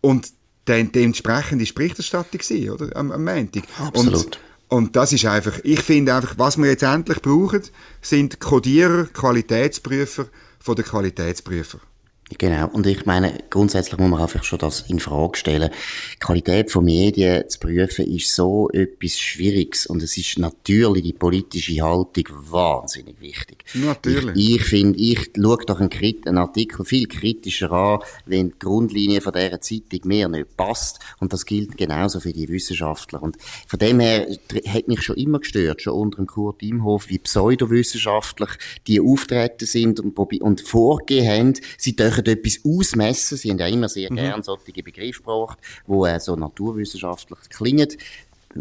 Und 0.00 0.32
de 0.68 0.84
dementsprechend 0.84 1.60
die 1.60 1.72
Berichterstattung 1.72 2.40
gewesen, 2.40 2.70
oder? 2.70 2.96
Am, 2.96 3.12
am 3.12 3.24
Montag. 3.24 3.64
Absolut. 3.78 4.24
Und, 4.24 4.38
und 4.68 4.96
das 4.96 5.12
ist 5.12 5.24
einfach, 5.26 5.58
ich 5.62 5.80
finde 5.80 6.14
einfach, 6.14 6.34
was 6.38 6.56
wir 6.56 6.66
jetzt 6.66 6.82
endlich 6.82 7.20
brauchen, 7.20 7.62
sind 8.00 8.40
Codierer, 8.40 9.04
Qualitätsprüfer 9.06 10.26
von 10.58 10.76
den 10.76 10.84
Qualitätsprüfer. 10.84 11.78
Genau. 12.38 12.68
Und 12.68 12.86
ich 12.86 13.06
meine, 13.06 13.38
grundsätzlich 13.50 13.98
muss 13.98 14.10
man 14.10 14.20
einfach 14.20 14.42
schon 14.44 14.58
das 14.58 14.82
in 14.88 14.98
Frage 14.98 15.38
stellen. 15.38 15.70
Die 16.14 16.18
Qualität 16.18 16.70
von 16.70 16.84
Medien 16.84 17.48
zu 17.48 17.58
prüfen 17.58 18.06
ist 18.06 18.34
so 18.34 18.68
etwas 18.70 19.18
Schwieriges 19.18 19.86
und 19.86 20.02
es 20.02 20.16
ist 20.16 20.38
natürlich 20.38 21.02
die 21.02 21.12
politische 21.12 21.80
Haltung 21.82 22.24
wahnsinnig 22.50 23.20
wichtig. 23.20 23.64
Natürlich. 23.74 24.36
Ich, 24.36 24.56
ich 24.56 24.62
finde, 24.64 24.98
ich 24.98 25.30
schaue 25.36 25.64
doch 25.66 25.80
einen, 25.80 25.90
einen, 26.26 26.38
Artikel 26.38 26.84
viel 26.84 27.06
kritischer 27.06 27.70
an, 27.70 28.00
wenn 28.26 28.50
die 28.50 28.58
Grundlinie 28.58 29.20
von 29.20 29.32
dieser 29.32 29.60
Zeitung 29.60 30.00
mir 30.04 30.28
nicht 30.28 30.56
passt. 30.56 30.98
Und 31.20 31.32
das 31.32 31.46
gilt 31.46 31.76
genauso 31.76 32.20
für 32.20 32.32
die 32.32 32.48
Wissenschaftler. 32.48 33.22
Und 33.22 33.36
von 33.66 33.78
dem 33.78 34.00
her 34.00 34.26
hat 34.68 34.88
mich 34.88 35.02
schon 35.02 35.16
immer 35.16 35.38
gestört, 35.38 35.82
schon 35.82 35.94
unter 35.94 36.16
dem 36.16 36.26
Kurt 36.26 36.62
Imhof, 36.62 37.08
wie 37.08 37.18
pseudowissenschaftlich 37.18 38.50
die 38.86 39.00
auftreten 39.00 39.66
sind 39.66 40.00
und, 40.00 40.18
und 40.18 40.60
vorgehen 40.60 41.28
haben. 41.28 41.54
Sie 41.78 41.94
dürfen 41.94 42.23
etwas 42.28 42.60
ausmessen. 42.64 43.38
Sie 43.38 43.50
haben 43.50 43.58
ja 43.58 43.66
immer 43.66 43.88
sehr 43.88 44.10
mhm. 44.10 44.16
gern 44.16 44.42
solche 44.42 44.82
Begriffe 44.82 45.18
gebraucht, 45.18 45.58
die 45.86 46.08
äh, 46.08 46.20
so 46.20 46.36
naturwissenschaftlich 46.36 47.38
klingen. 47.50 47.88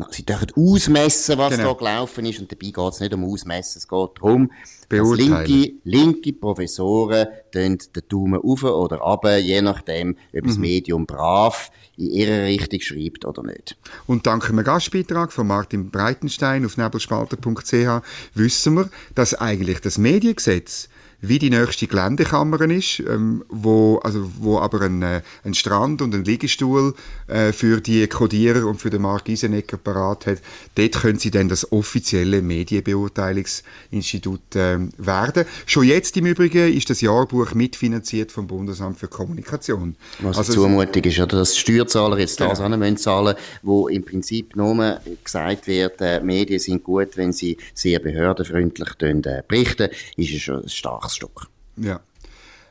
Sie 0.09 0.25
dürfen 0.25 0.47
ausmessen, 0.55 1.37
was 1.37 1.55
genau. 1.55 1.73
da 1.73 1.77
gelaufen 1.77 2.25
ist. 2.25 2.39
Und 2.39 2.51
dabei 2.51 2.71
geht 2.71 2.93
es 2.93 2.99
nicht 2.99 3.13
um 3.13 3.25
Ausmessen, 3.25 3.77
es 3.77 3.87
geht 3.87 4.09
darum, 4.15 4.51
dass 4.89 5.17
linke, 5.17 5.73
linke 5.83 6.33
Professoren 6.33 7.27
den 7.53 7.77
Daumen 8.09 8.41
auf 8.41 8.63
oder 8.63 8.97
runter, 8.97 9.37
je 9.37 9.61
nachdem, 9.61 10.17
ob 10.35 10.45
das 10.45 10.55
mhm. 10.55 10.61
Medium 10.61 11.05
brav 11.05 11.71
in 11.97 12.09
ihre 12.09 12.45
Richtung 12.45 12.81
schreibt 12.81 13.25
oder 13.25 13.43
nicht. 13.43 13.77
Und 14.07 14.25
dank 14.25 14.49
einem 14.49 14.63
Gastbeitrag 14.63 15.31
von 15.31 15.45
Martin 15.45 15.91
Breitenstein 15.91 16.65
auf 16.65 16.77
nebelspalter.ch 16.77 18.01
wissen 18.33 18.73
wir, 18.73 18.89
dass 19.13 19.35
eigentlich 19.35 19.79
das 19.81 19.99
Mediengesetz 19.99 20.89
wie 21.23 21.39
die 21.39 21.49
nächste 21.49 21.87
Geländekammer 21.87 22.61
ist, 22.69 22.99
ähm, 22.99 23.43
wo, 23.47 23.97
also, 23.99 24.29
wo 24.39 24.59
aber 24.59 24.81
ein, 24.81 25.01
äh, 25.01 25.21
ein 25.45 25.53
Strand 25.53 26.01
und 26.01 26.13
ein 26.13 26.25
Liegestuhl 26.25 26.93
äh, 27.27 27.53
für 27.53 27.79
die 27.79 28.05
Kodierer 28.07 28.67
und 28.67 28.81
für 28.81 28.89
den 28.89 29.03
Mark 29.03 29.29
Isenecker 29.29 29.77
parat 29.77 30.27
hat. 30.27 30.39
Dort 30.75 31.01
können 31.01 31.19
sie 31.19 31.31
dann 31.31 31.47
das 31.47 31.71
offizielle 31.71 32.41
Medienbeurteilungsinstitut 32.41 34.53
äh, 34.55 34.79
werden. 34.97 35.45
Schon 35.65 35.85
jetzt 35.85 36.17
im 36.17 36.25
Übrigen 36.25 36.73
ist 36.73 36.89
das 36.89 36.99
Jahrbuch 36.99 37.53
mitfinanziert 37.53 38.33
vom 38.33 38.47
Bundesamt 38.47 38.99
für 38.99 39.07
Kommunikation. 39.07 39.95
Was 40.19 40.37
also, 40.37 40.51
zumutig 40.51 41.05
ist, 41.05 41.19
oder? 41.19 41.37
Dass 41.37 41.57
Steuerzahler 41.57 42.19
jetzt 42.19 42.41
das 42.41 42.59
genau. 42.59 42.75
müssen 42.75 42.97
zahlen, 42.97 43.37
wo 43.61 43.87
im 43.87 44.03
Prinzip 44.03 44.57
nur 44.57 44.99
gesagt 45.23 45.67
wird, 45.67 46.01
äh, 46.01 46.19
Medien 46.19 46.59
sind 46.59 46.83
gut, 46.83 47.15
wenn 47.15 47.31
sie 47.31 47.55
sehr 47.73 47.99
behördenfreundlich 47.99 48.89
äh, 48.99 49.41
berichten, 49.47 49.87
ist 50.17 50.33
es 50.33 50.41
schon 50.41 50.63
ein 50.63 50.67
starkes 51.13 51.15
Stück. 51.15 51.47
Ja. 51.77 52.01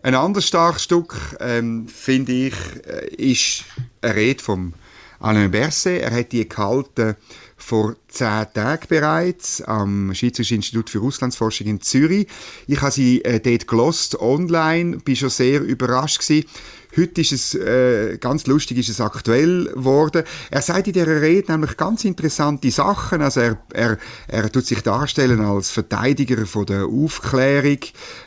Ein 0.03 0.15
anderes 0.15 0.49
starkes 0.49 0.83
Stück, 0.83 1.37
ähm, 1.41 1.87
finde 1.87 2.33
ich, 2.33 2.55
äh, 2.87 3.07
ist 3.15 3.65
eine 4.01 4.17
Rede 4.17 4.43
von 4.43 4.75
Alain 5.21 5.51
Berset. 5.51 6.03
Er 6.03 6.11
hat 6.11 6.33
die 6.33 6.49
gehalten 6.49 7.15
vor 7.57 7.95
zehn 8.09 8.47
Tagen 8.53 8.89
bereits 8.89 9.63
am 9.63 10.13
Schweizerischen 10.13 10.57
Institut 10.57 10.91
für 10.91 10.99
Russlandsforschung 10.99 11.69
in 11.69 11.81
Zürich. 11.81 12.27
Ich 12.67 12.81
habe 12.81 12.91
sie 12.91 13.25
äh, 13.25 13.39
dort 13.39 13.69
gelost 13.69 14.19
online, 14.19 14.99
bin 14.99 15.15
schon 15.15 15.31
sehr 15.31 15.61
überrascht 15.61 16.19
gewesen 16.19 16.49
Heute 16.95 17.23
ist 17.23 17.33
es, 17.33 17.55
äh, 17.55 18.19
ganz 18.19 18.47
lustig, 18.47 18.77
ist 18.77 18.91
es 18.91 19.01
aktuell 19.01 19.65
geworden. 19.65 20.25
Er 20.51 20.61
sagt 20.61 20.89
in 20.89 20.93
dieser 20.93 21.23
Rede 21.23 21.51
nämlich 21.51 21.79
ganz 21.79 22.05
interessante 22.05 22.71
Sachen. 22.71 23.23
Also 23.23 23.41
er, 23.41 23.59
er, 23.73 23.99
er 24.29 24.53
tut 24.53 24.67
sich 24.67 24.83
darstellen 24.83 25.41
als 25.41 25.71
Verteidiger 25.71 26.45
von 26.45 26.67
der 26.67 26.85
Aufklärung. 26.85 27.79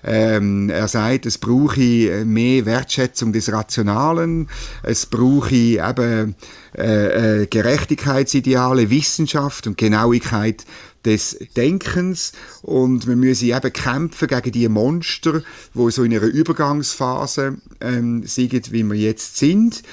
Ähm, 0.04 0.70
er 0.72 0.88
sagt, 0.88 1.28
es 1.28 1.38
brauche 1.38 2.26
mehr 2.26 2.66
Wertschätzung 2.66 3.34
des 3.34 3.52
Rationalen. 3.52 4.50
Es 4.82 5.06
brauche 5.06 5.54
eben 5.54 6.36
äh, 6.78 7.42
äh, 7.42 7.48
Gerechtigkeitsideale, 7.48 8.90
Wissenschaft 8.90 9.68
und 9.68 9.78
Genauigkeit 9.78 10.66
des 11.06 11.38
Denkens 11.56 12.34
und 12.62 13.08
wir 13.08 13.16
müssen 13.16 13.50
eben 13.50 13.74
kämpfen 13.74 14.28
gegen 14.28 14.52
die 14.52 14.68
Monster, 14.68 15.44
wo 15.74 15.90
so 15.90 16.04
in 16.04 16.14
einer 16.14 16.24
Übergangsphase 16.24 17.58
ähm, 17.82 18.24
sind, 18.26 18.72
wie 18.72 18.84
wir 18.84 18.96
jetzt 18.96 19.38
sind. 19.38 19.84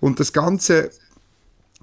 Und 0.00 0.20
das 0.20 0.32
Ganze 0.32 0.90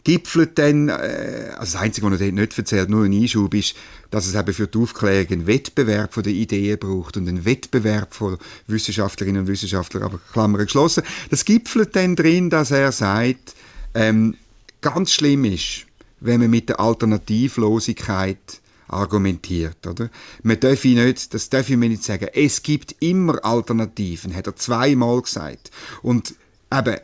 gipfelt 0.08 0.58
dann, 0.58 0.88
äh, 0.88 1.52
also 1.58 1.74
das 1.74 1.76
Einzige, 1.76 2.10
was 2.10 2.22
er 2.22 2.32
nicht 2.32 2.58
erzählt, 2.58 2.90
nur 2.90 3.04
ein 3.04 3.12
Einschub 3.12 3.54
ist, 3.54 3.76
dass 4.10 4.26
es 4.26 4.36
eben 4.36 4.54
für 4.54 4.66
die 4.68 4.78
Aufklärung 4.80 5.28
einen 5.32 5.48
Wettbewerb 5.48 6.14
von 6.14 6.24
den 6.24 6.34
Ideen 6.34 6.80
braucht 6.80 7.18
und 7.18 7.28
einen 7.28 7.44
Wettbewerb 7.44 8.14
von 8.14 8.38
Wissenschaftlerinnen 8.68 9.42
und 9.42 9.48
Wissenschaftlern, 9.48 10.04
aber 10.04 10.20
Klammer 10.32 10.60
geschlossen. 10.60 11.04
Das 11.30 11.44
gipfelt 11.44 11.94
dann 11.98 12.16
drin, 12.16 12.50
dass 12.50 12.72
er 12.72 12.94
sagt, 12.94 13.54
ähm, 13.94 14.36
ganz 14.80 15.12
schlimm 15.12 15.44
ist, 15.44 15.86
wenn 16.22 16.40
man 16.40 16.52
mit 16.52 16.70
der 16.70 16.80
Alternativlosigkeit 16.80 18.62
argumentiert, 18.88 19.86
oder? 19.86 20.10
Man 20.44 20.60
darf 20.60 20.84
nicht, 20.84 21.34
das 21.34 21.50
darf 21.50 21.70
ich 21.70 21.78
mir 21.78 21.90
nicht 21.90 22.04
sagen. 22.04 22.28
Es 22.34 22.64
gibt 22.64 22.96
immer 23.00 23.44
Alternativen, 23.44 24.36
hat 24.36 24.48
er 24.48 24.56
zweimal 24.56 25.22
gesagt. 25.22 25.72
Und 26.02 26.36
eben, 26.72 26.98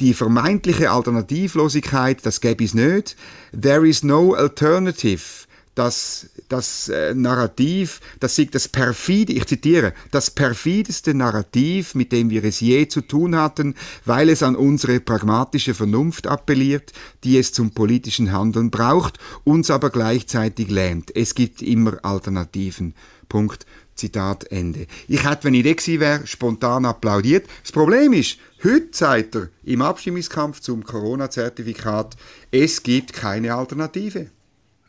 die 0.00 0.14
vermeintliche 0.14 0.90
Alternativlosigkeit, 0.90 2.24
das 2.24 2.40
gäbe 2.40 2.64
es 2.64 2.74
nicht. 2.74 3.16
There 3.52 3.86
is 3.86 4.02
no 4.02 4.32
alternative. 4.32 5.46
Das, 5.80 6.26
das 6.50 6.90
äh, 6.90 7.14
Narrativ, 7.14 8.02
das 8.20 8.38
ist 8.38 8.54
das 8.54 8.68
perfide, 8.68 9.32
ich 9.32 9.46
zitiere, 9.46 9.94
das 10.10 10.30
perfideste 10.30 11.14
Narrativ, 11.14 11.94
mit 11.94 12.12
dem 12.12 12.28
wir 12.28 12.44
es 12.44 12.60
je 12.60 12.86
zu 12.86 13.00
tun 13.00 13.34
hatten, 13.34 13.74
weil 14.04 14.28
es 14.28 14.42
an 14.42 14.56
unsere 14.56 15.00
pragmatische 15.00 15.72
Vernunft 15.72 16.26
appelliert, 16.26 16.92
die 17.24 17.38
es 17.38 17.54
zum 17.54 17.70
politischen 17.70 18.30
Handeln 18.30 18.70
braucht, 18.70 19.18
uns 19.44 19.70
aber 19.70 19.88
gleichzeitig 19.88 20.68
lähmt. 20.68 21.16
Es 21.16 21.34
gibt 21.34 21.62
immer 21.62 22.04
Alternativen. 22.04 22.94
Punkt. 23.30 23.64
Zitat 23.94 24.44
Ende. 24.50 24.86
Ich 25.08 25.24
hätte, 25.24 25.44
wenn 25.44 25.54
ich 25.54 25.64
da 25.64 25.72
gewesen 25.72 26.00
wäre, 26.00 26.26
spontan 26.26 26.84
applaudiert. 26.84 27.46
Das 27.62 27.72
Problem 27.72 28.12
ist, 28.12 28.38
heute 28.64 28.88
sagt 28.92 29.34
er 29.34 29.48
im 29.64 29.80
Abstimmungskampf 29.80 30.60
zum 30.60 30.84
Corona-Zertifikat, 30.84 32.16
es 32.50 32.82
gibt 32.82 33.12
keine 33.14 33.54
Alternative. 33.54 34.28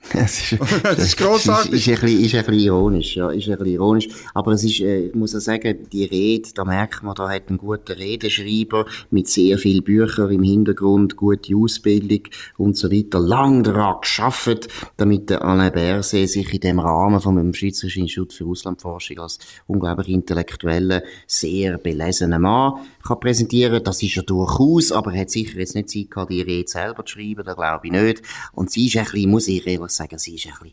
Das 0.13 0.51
ist, 0.51 0.59
das 0.83 0.99
ist 0.99 1.17
grossartig. 1.17 1.73
Ist, 1.73 1.87
ist, 1.87 1.95
ein 1.95 2.01
bisschen, 2.01 2.25
ist 2.25 2.35
ein 2.35 2.45
bisschen 2.45 2.59
ironisch, 2.59 3.15
ja, 3.15 3.29
ist 3.29 3.47
ein 3.47 3.57
bisschen 3.57 3.73
ironisch. 3.73 4.07
Aber 4.33 4.51
es 4.53 4.63
ist, 4.63 4.79
äh, 4.81 5.07
ich 5.07 5.15
muss 5.15 5.35
auch 5.35 5.39
sagen, 5.39 5.87
die 5.91 6.05
Rede, 6.05 6.49
da 6.53 6.65
merkt 6.65 7.03
man, 7.03 7.15
da 7.15 7.29
hat 7.29 7.47
einen 7.47 7.57
guten 7.57 7.93
Redenschreiber 7.93 8.85
mit 9.09 9.27
sehr 9.27 9.57
vielen 9.57 9.83
Büchern 9.83 10.31
im 10.31 10.43
Hintergrund, 10.43 11.15
gute 11.15 11.55
Ausbildung 11.55 12.23
und 12.57 12.77
so 12.77 12.91
weiter, 12.91 13.19
lang 13.19 13.63
daran 13.63 14.01
geschafft, 14.01 14.67
damit 14.97 15.29
der 15.29 15.43
Alain 15.43 15.71
Berset 15.71 16.29
sich 16.29 16.53
in 16.53 16.59
dem 16.59 16.79
Rahmen 16.79 17.21
vom 17.21 17.53
Schweizerischen 17.53 18.03
Institut 18.03 18.33
für 18.33 18.45
Russlandforschung 18.45 19.19
als 19.19 19.39
unglaublich 19.67 20.09
intellektueller, 20.09 21.03
sehr 21.27 21.77
belesener 21.77 22.39
Mann 22.39 22.73
kann 23.05 23.19
präsentieren. 23.19 23.83
Das 23.83 24.01
ist 24.01 24.17
er 24.17 24.23
durchaus, 24.23 24.91
aber 24.91 25.13
er 25.13 25.21
hat 25.21 25.29
sicher 25.29 25.59
jetzt 25.59 25.75
nicht 25.75 25.89
Zeit 25.89 26.11
gehabt, 26.11 26.31
die 26.31 26.41
Rede 26.41 26.69
selber 26.69 27.05
zu 27.05 27.13
schreiben, 27.13 27.43
das 27.45 27.55
glaube 27.55 27.87
ich 27.87 27.91
nicht. 27.91 28.21
Und 28.53 28.71
sie 28.71 28.87
ist 28.87 28.97
ein 28.97 29.05
bisschen, 29.05 29.29
muss 29.29 29.47
ich 29.47 29.65
ehrlich 29.99 30.43
sagen, 30.43 30.71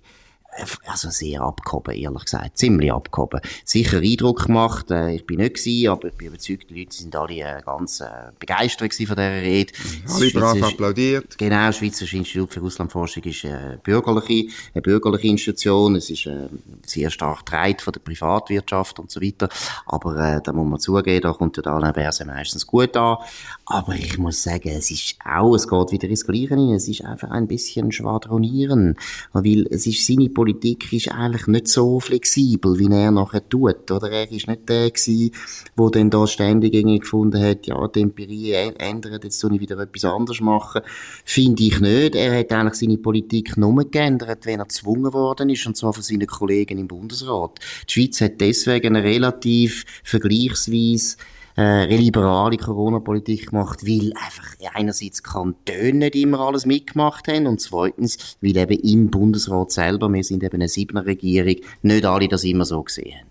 also 0.87 1.11
sehr 1.11 1.43
abgehoben, 1.43 1.95
ehrlich 1.95 2.25
gesagt. 2.25 2.59
Ziemlich 2.59 2.93
abgehoben. 2.93 3.40
Sicher 3.64 3.99
Eindruck 3.99 4.47
gemacht, 4.47 4.90
äh, 4.90 5.14
ich 5.14 5.26
bin 5.26 5.38
nicht 5.38 5.57
gewesen, 5.57 5.90
aber 5.90 6.09
ich 6.09 6.14
bin 6.14 6.28
überzeugt, 6.28 6.71
die 6.71 6.81
Leute 6.81 6.97
sind 6.97 7.14
alle 7.14 7.35
äh, 7.35 7.62
ganz 7.64 8.00
äh, 8.00 8.07
begeistert 8.38 8.95
von 8.95 9.07
dieser 9.07 9.43
Rede. 9.43 9.73
Alle 10.09 10.31
brav 10.31 10.62
applaudiert. 10.62 11.38
Genau, 11.38 11.67
das 11.67 11.76
Schweizerische 11.76 12.17
Institut 12.17 12.52
für 12.52 12.61
Russlandforschung 12.61 13.23
ist 13.25 13.45
äh, 13.45 13.78
bürgerliche, 13.83 14.52
eine 14.75 14.83
bürgerliche 14.83 15.28
Institution, 15.28 15.97
es 15.97 16.11
ist 16.11 16.26
äh, 16.26 16.49
sehr 16.87 17.11
stark 17.11 17.45
getragen 17.45 17.78
von 17.78 17.93
der 17.93 18.00
Privatwirtschaft 18.00 18.99
und 18.99 19.11
so 19.11 19.21
weiter, 19.21 19.49
aber 19.87 20.17
äh, 20.17 20.40
da 20.43 20.52
muss 20.52 20.69
man 20.69 20.81
zugeben, 20.81 21.21
da 21.21 21.33
kommt 21.33 21.57
der 21.57 21.67
Alain 21.67 21.93
Berse 21.93 22.25
meistens 22.25 22.67
gut 22.67 22.97
an, 22.97 23.19
aber 23.67 23.95
ich 23.95 24.19
muss 24.19 24.43
sagen, 24.43 24.71
es 24.71 24.90
ist 24.90 25.17
auch, 25.25 25.55
es 25.55 25.69
geht 25.69 25.93
wieder 25.93 26.09
ins 26.09 26.26
Gleiche 26.26 26.52
rein, 26.52 26.71
es 26.71 26.88
ist 26.88 27.05
einfach 27.05 27.31
ein 27.31 27.47
bisschen 27.47 27.93
schwadronieren, 27.93 28.97
weil 29.32 29.67
es 29.71 29.87
ist 29.87 30.06
seine 30.06 30.28
Politik 30.38 30.92
ist 30.92 31.10
eigentlich 31.10 31.48
nicht 31.48 31.66
so 31.66 31.98
flexibel, 31.98 32.78
wie 32.78 32.86
er 32.92 33.10
nachher 33.10 33.48
tut, 33.48 33.90
oder? 33.90 34.08
Er 34.08 34.30
ist 34.30 34.46
nicht 34.46 34.68
der 34.68 34.88
gewesen, 34.88 35.32
der 35.76 35.90
dann 35.90 36.10
da 36.10 36.28
ständig 36.28 36.74
irgendwie 36.74 37.00
gefunden 37.00 37.42
hat, 37.42 37.66
ja, 37.66 37.88
die 37.88 38.02
Empirie 38.02 38.52
ändert, 38.52 39.24
jetzt 39.24 39.40
soll 39.40 39.56
ich 39.56 39.60
wieder 39.60 39.76
etwas 39.80 40.04
anderes 40.04 40.40
machen. 40.40 40.82
Finde 41.24 41.64
ich 41.64 41.80
nicht. 41.80 42.14
Er 42.14 42.38
hat 42.38 42.52
eigentlich 42.52 42.74
seine 42.74 42.98
Politik 42.98 43.56
nur 43.56 43.90
geändert, 43.90 44.46
wenn 44.46 44.60
er 44.60 44.66
gezwungen 44.66 45.12
worden 45.12 45.50
ist, 45.50 45.66
und 45.66 45.76
zwar 45.76 45.92
von 45.92 46.04
seinen 46.04 46.28
Kollegen 46.28 46.78
im 46.78 46.86
Bundesrat. 46.86 47.58
Die 47.88 47.92
Schweiz 47.94 48.20
hat 48.20 48.40
deswegen 48.40 48.94
eine 48.94 49.02
relativ 49.02 49.86
vergleichsweise 50.04 51.16
äh, 51.58 51.97
liberale 51.97 52.56
Corona-Politik 52.56 53.50
gemacht, 53.50 53.84
weil 53.84 54.12
einfach 54.14 54.54
einerseits 54.75 55.23
Kantone 55.25 55.92
nicht 55.94 56.14
immer 56.14 56.40
alles 56.40 56.66
mitgemacht 56.66 57.26
haben 57.26 57.49
und 57.49 57.60
zweitens, 57.60 58.36
weil 58.40 58.56
eben 58.56 58.78
im 58.78 59.10
Bundesrat 59.10 59.73
selber, 59.73 60.08
wir 60.12 60.23
sind 60.23 60.44
eben 60.44 60.54
eine 60.54 60.68
Siebener 60.68 61.04
Regierung, 61.04 61.56
nicht 61.82 62.04
alle 62.04 62.28
das 62.28 62.44
immer 62.44 62.64
so 62.64 62.82
gesehen 62.82 63.18
haben. 63.18 63.28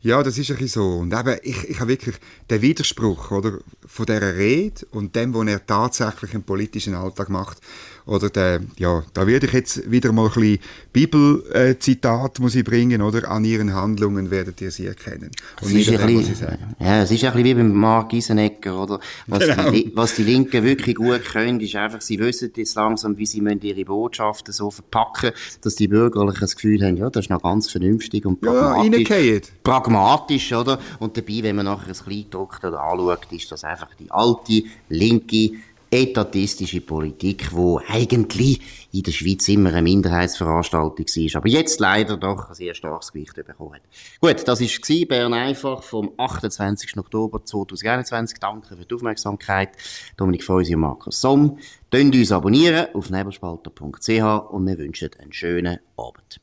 Ja, 0.00 0.22
das 0.22 0.36
ist 0.36 0.50
ein 0.50 0.58
bisschen 0.58 0.82
so. 0.82 0.98
Und 0.98 1.14
eben, 1.14 1.38
ich, 1.42 1.70
ich 1.70 1.80
habe 1.80 1.88
wirklich 1.88 2.16
den 2.50 2.60
Widerspruch, 2.60 3.30
oder, 3.30 3.60
von 3.86 4.04
dieser 4.04 4.36
Rede 4.36 4.84
und 4.90 5.16
dem, 5.16 5.32
was 5.32 5.46
er 5.46 5.64
tatsächlich 5.64 6.34
im 6.34 6.42
politischen 6.42 6.94
Alltag 6.94 7.30
macht, 7.30 7.60
oder 8.06 8.28
der, 8.28 8.60
ja, 8.78 9.02
da 9.14 9.26
werde 9.26 9.46
ich 9.46 9.52
jetzt 9.52 9.90
wieder 9.90 10.12
mal 10.12 10.26
ein 10.26 10.32
bisschen 10.32 10.58
Bibelzitat 10.92 12.38
muss 12.38 12.54
ich 12.54 12.64
bringen, 12.64 13.00
oder? 13.00 13.30
An 13.30 13.44
ihren 13.44 13.72
Handlungen 13.72 14.30
werdet 14.30 14.60
ihr 14.60 14.70
sie 14.70 14.86
erkennen. 14.86 15.30
Und 15.62 15.72
nicht 15.72 15.88
an 15.98 16.06
dem, 16.06 16.18
was 16.18 16.26
sie 16.26 16.34
sagen. 16.34 16.74
Ja, 16.78 17.02
es 17.02 17.10
ist 17.10 17.24
ein 17.24 17.32
bisschen 17.32 17.44
wie 17.44 17.54
beim 17.54 17.72
Mark 17.72 18.10
Giesenegger, 18.10 18.82
oder? 18.82 19.00
Was, 19.26 19.40
genau. 19.40 19.70
die, 19.70 19.90
was 19.94 20.14
die 20.14 20.22
Linken 20.22 20.62
wirklich 20.64 20.96
gut 20.96 21.24
können, 21.24 21.58
ist 21.60 21.74
einfach, 21.76 22.02
sie 22.02 22.18
wissen 22.18 22.52
jetzt 22.54 22.74
langsam, 22.74 23.16
wie 23.16 23.26
sie 23.26 23.38
ihre 23.38 23.84
Botschaften 23.84 24.52
so 24.52 24.70
verpacken, 24.70 25.32
dass 25.62 25.74
die 25.74 25.88
Bürgerlichen 25.88 26.40
das 26.40 26.56
Gefühl 26.56 26.84
haben, 26.84 26.98
ja, 26.98 27.08
das 27.08 27.24
ist 27.24 27.30
noch 27.30 27.42
ganz 27.42 27.70
vernünftig 27.70 28.26
und 28.26 28.40
pragmatisch. 28.40 29.08
Ja, 29.08 29.40
pragmatisch, 29.62 30.52
oder? 30.52 30.78
Und 30.98 31.16
dabei, 31.16 31.42
wenn 31.42 31.56
man 31.56 31.66
nachher 31.66 31.88
ein 31.88 31.94
Kleingedruckte 31.94 32.78
anschaut, 32.78 33.26
ist 33.30 33.50
das 33.50 33.64
einfach 33.64 33.94
die 33.98 34.10
alte, 34.10 34.62
linke, 34.88 35.52
etatistische 35.94 36.80
Politik, 36.80 37.52
wo 37.52 37.80
eigentlich 37.86 38.60
in 38.92 39.04
der 39.04 39.12
Schweiz 39.12 39.46
immer 39.48 39.70
eine 39.70 39.82
Minderheitsveranstaltung 39.82 41.06
war, 41.06 41.36
aber 41.36 41.48
jetzt 41.48 41.78
leider 41.78 42.16
doch 42.16 42.48
ein 42.48 42.54
sehr 42.54 42.74
starkes 42.74 43.12
Gewicht 43.12 43.34
bekommen 43.34 43.74
hat. 43.74 43.82
Gut, 44.20 44.48
das 44.48 44.60
war 44.60 45.06
Bern 45.06 45.34
einfach 45.34 45.84
vom 45.84 46.10
28. 46.16 46.98
Oktober 46.98 47.44
2021. 47.44 48.40
Danke 48.40 48.76
für 48.76 48.84
die 48.84 48.94
Aufmerksamkeit. 48.94 49.70
Dominik 50.16 50.42
Feusi 50.42 50.74
und 50.74 50.80
Markus 50.80 51.20
Somm. 51.20 51.58
Könnt 51.92 52.16
uns 52.16 52.32
abonnieren 52.32 52.88
auf 52.92 53.10
nebelspalter.ch 53.10 54.50
und 54.50 54.66
wir 54.66 54.78
wünschen 54.78 55.10
einen 55.20 55.32
schönen 55.32 55.78
Abend. 55.96 56.40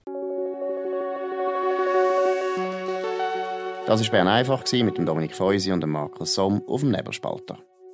Das 3.86 4.02
war 4.02 4.12
Bern 4.12 4.30
einfach 4.30 4.64
mit 4.72 4.98
dem 4.98 5.06
Dominik 5.06 5.36
Feusi 5.36 5.74
und 5.74 5.82
dem 5.82 5.90
Markus 5.90 6.36
Somm 6.36 6.62
auf 6.68 6.80
dem 6.80 6.92
Nebelspalter. 6.92 7.58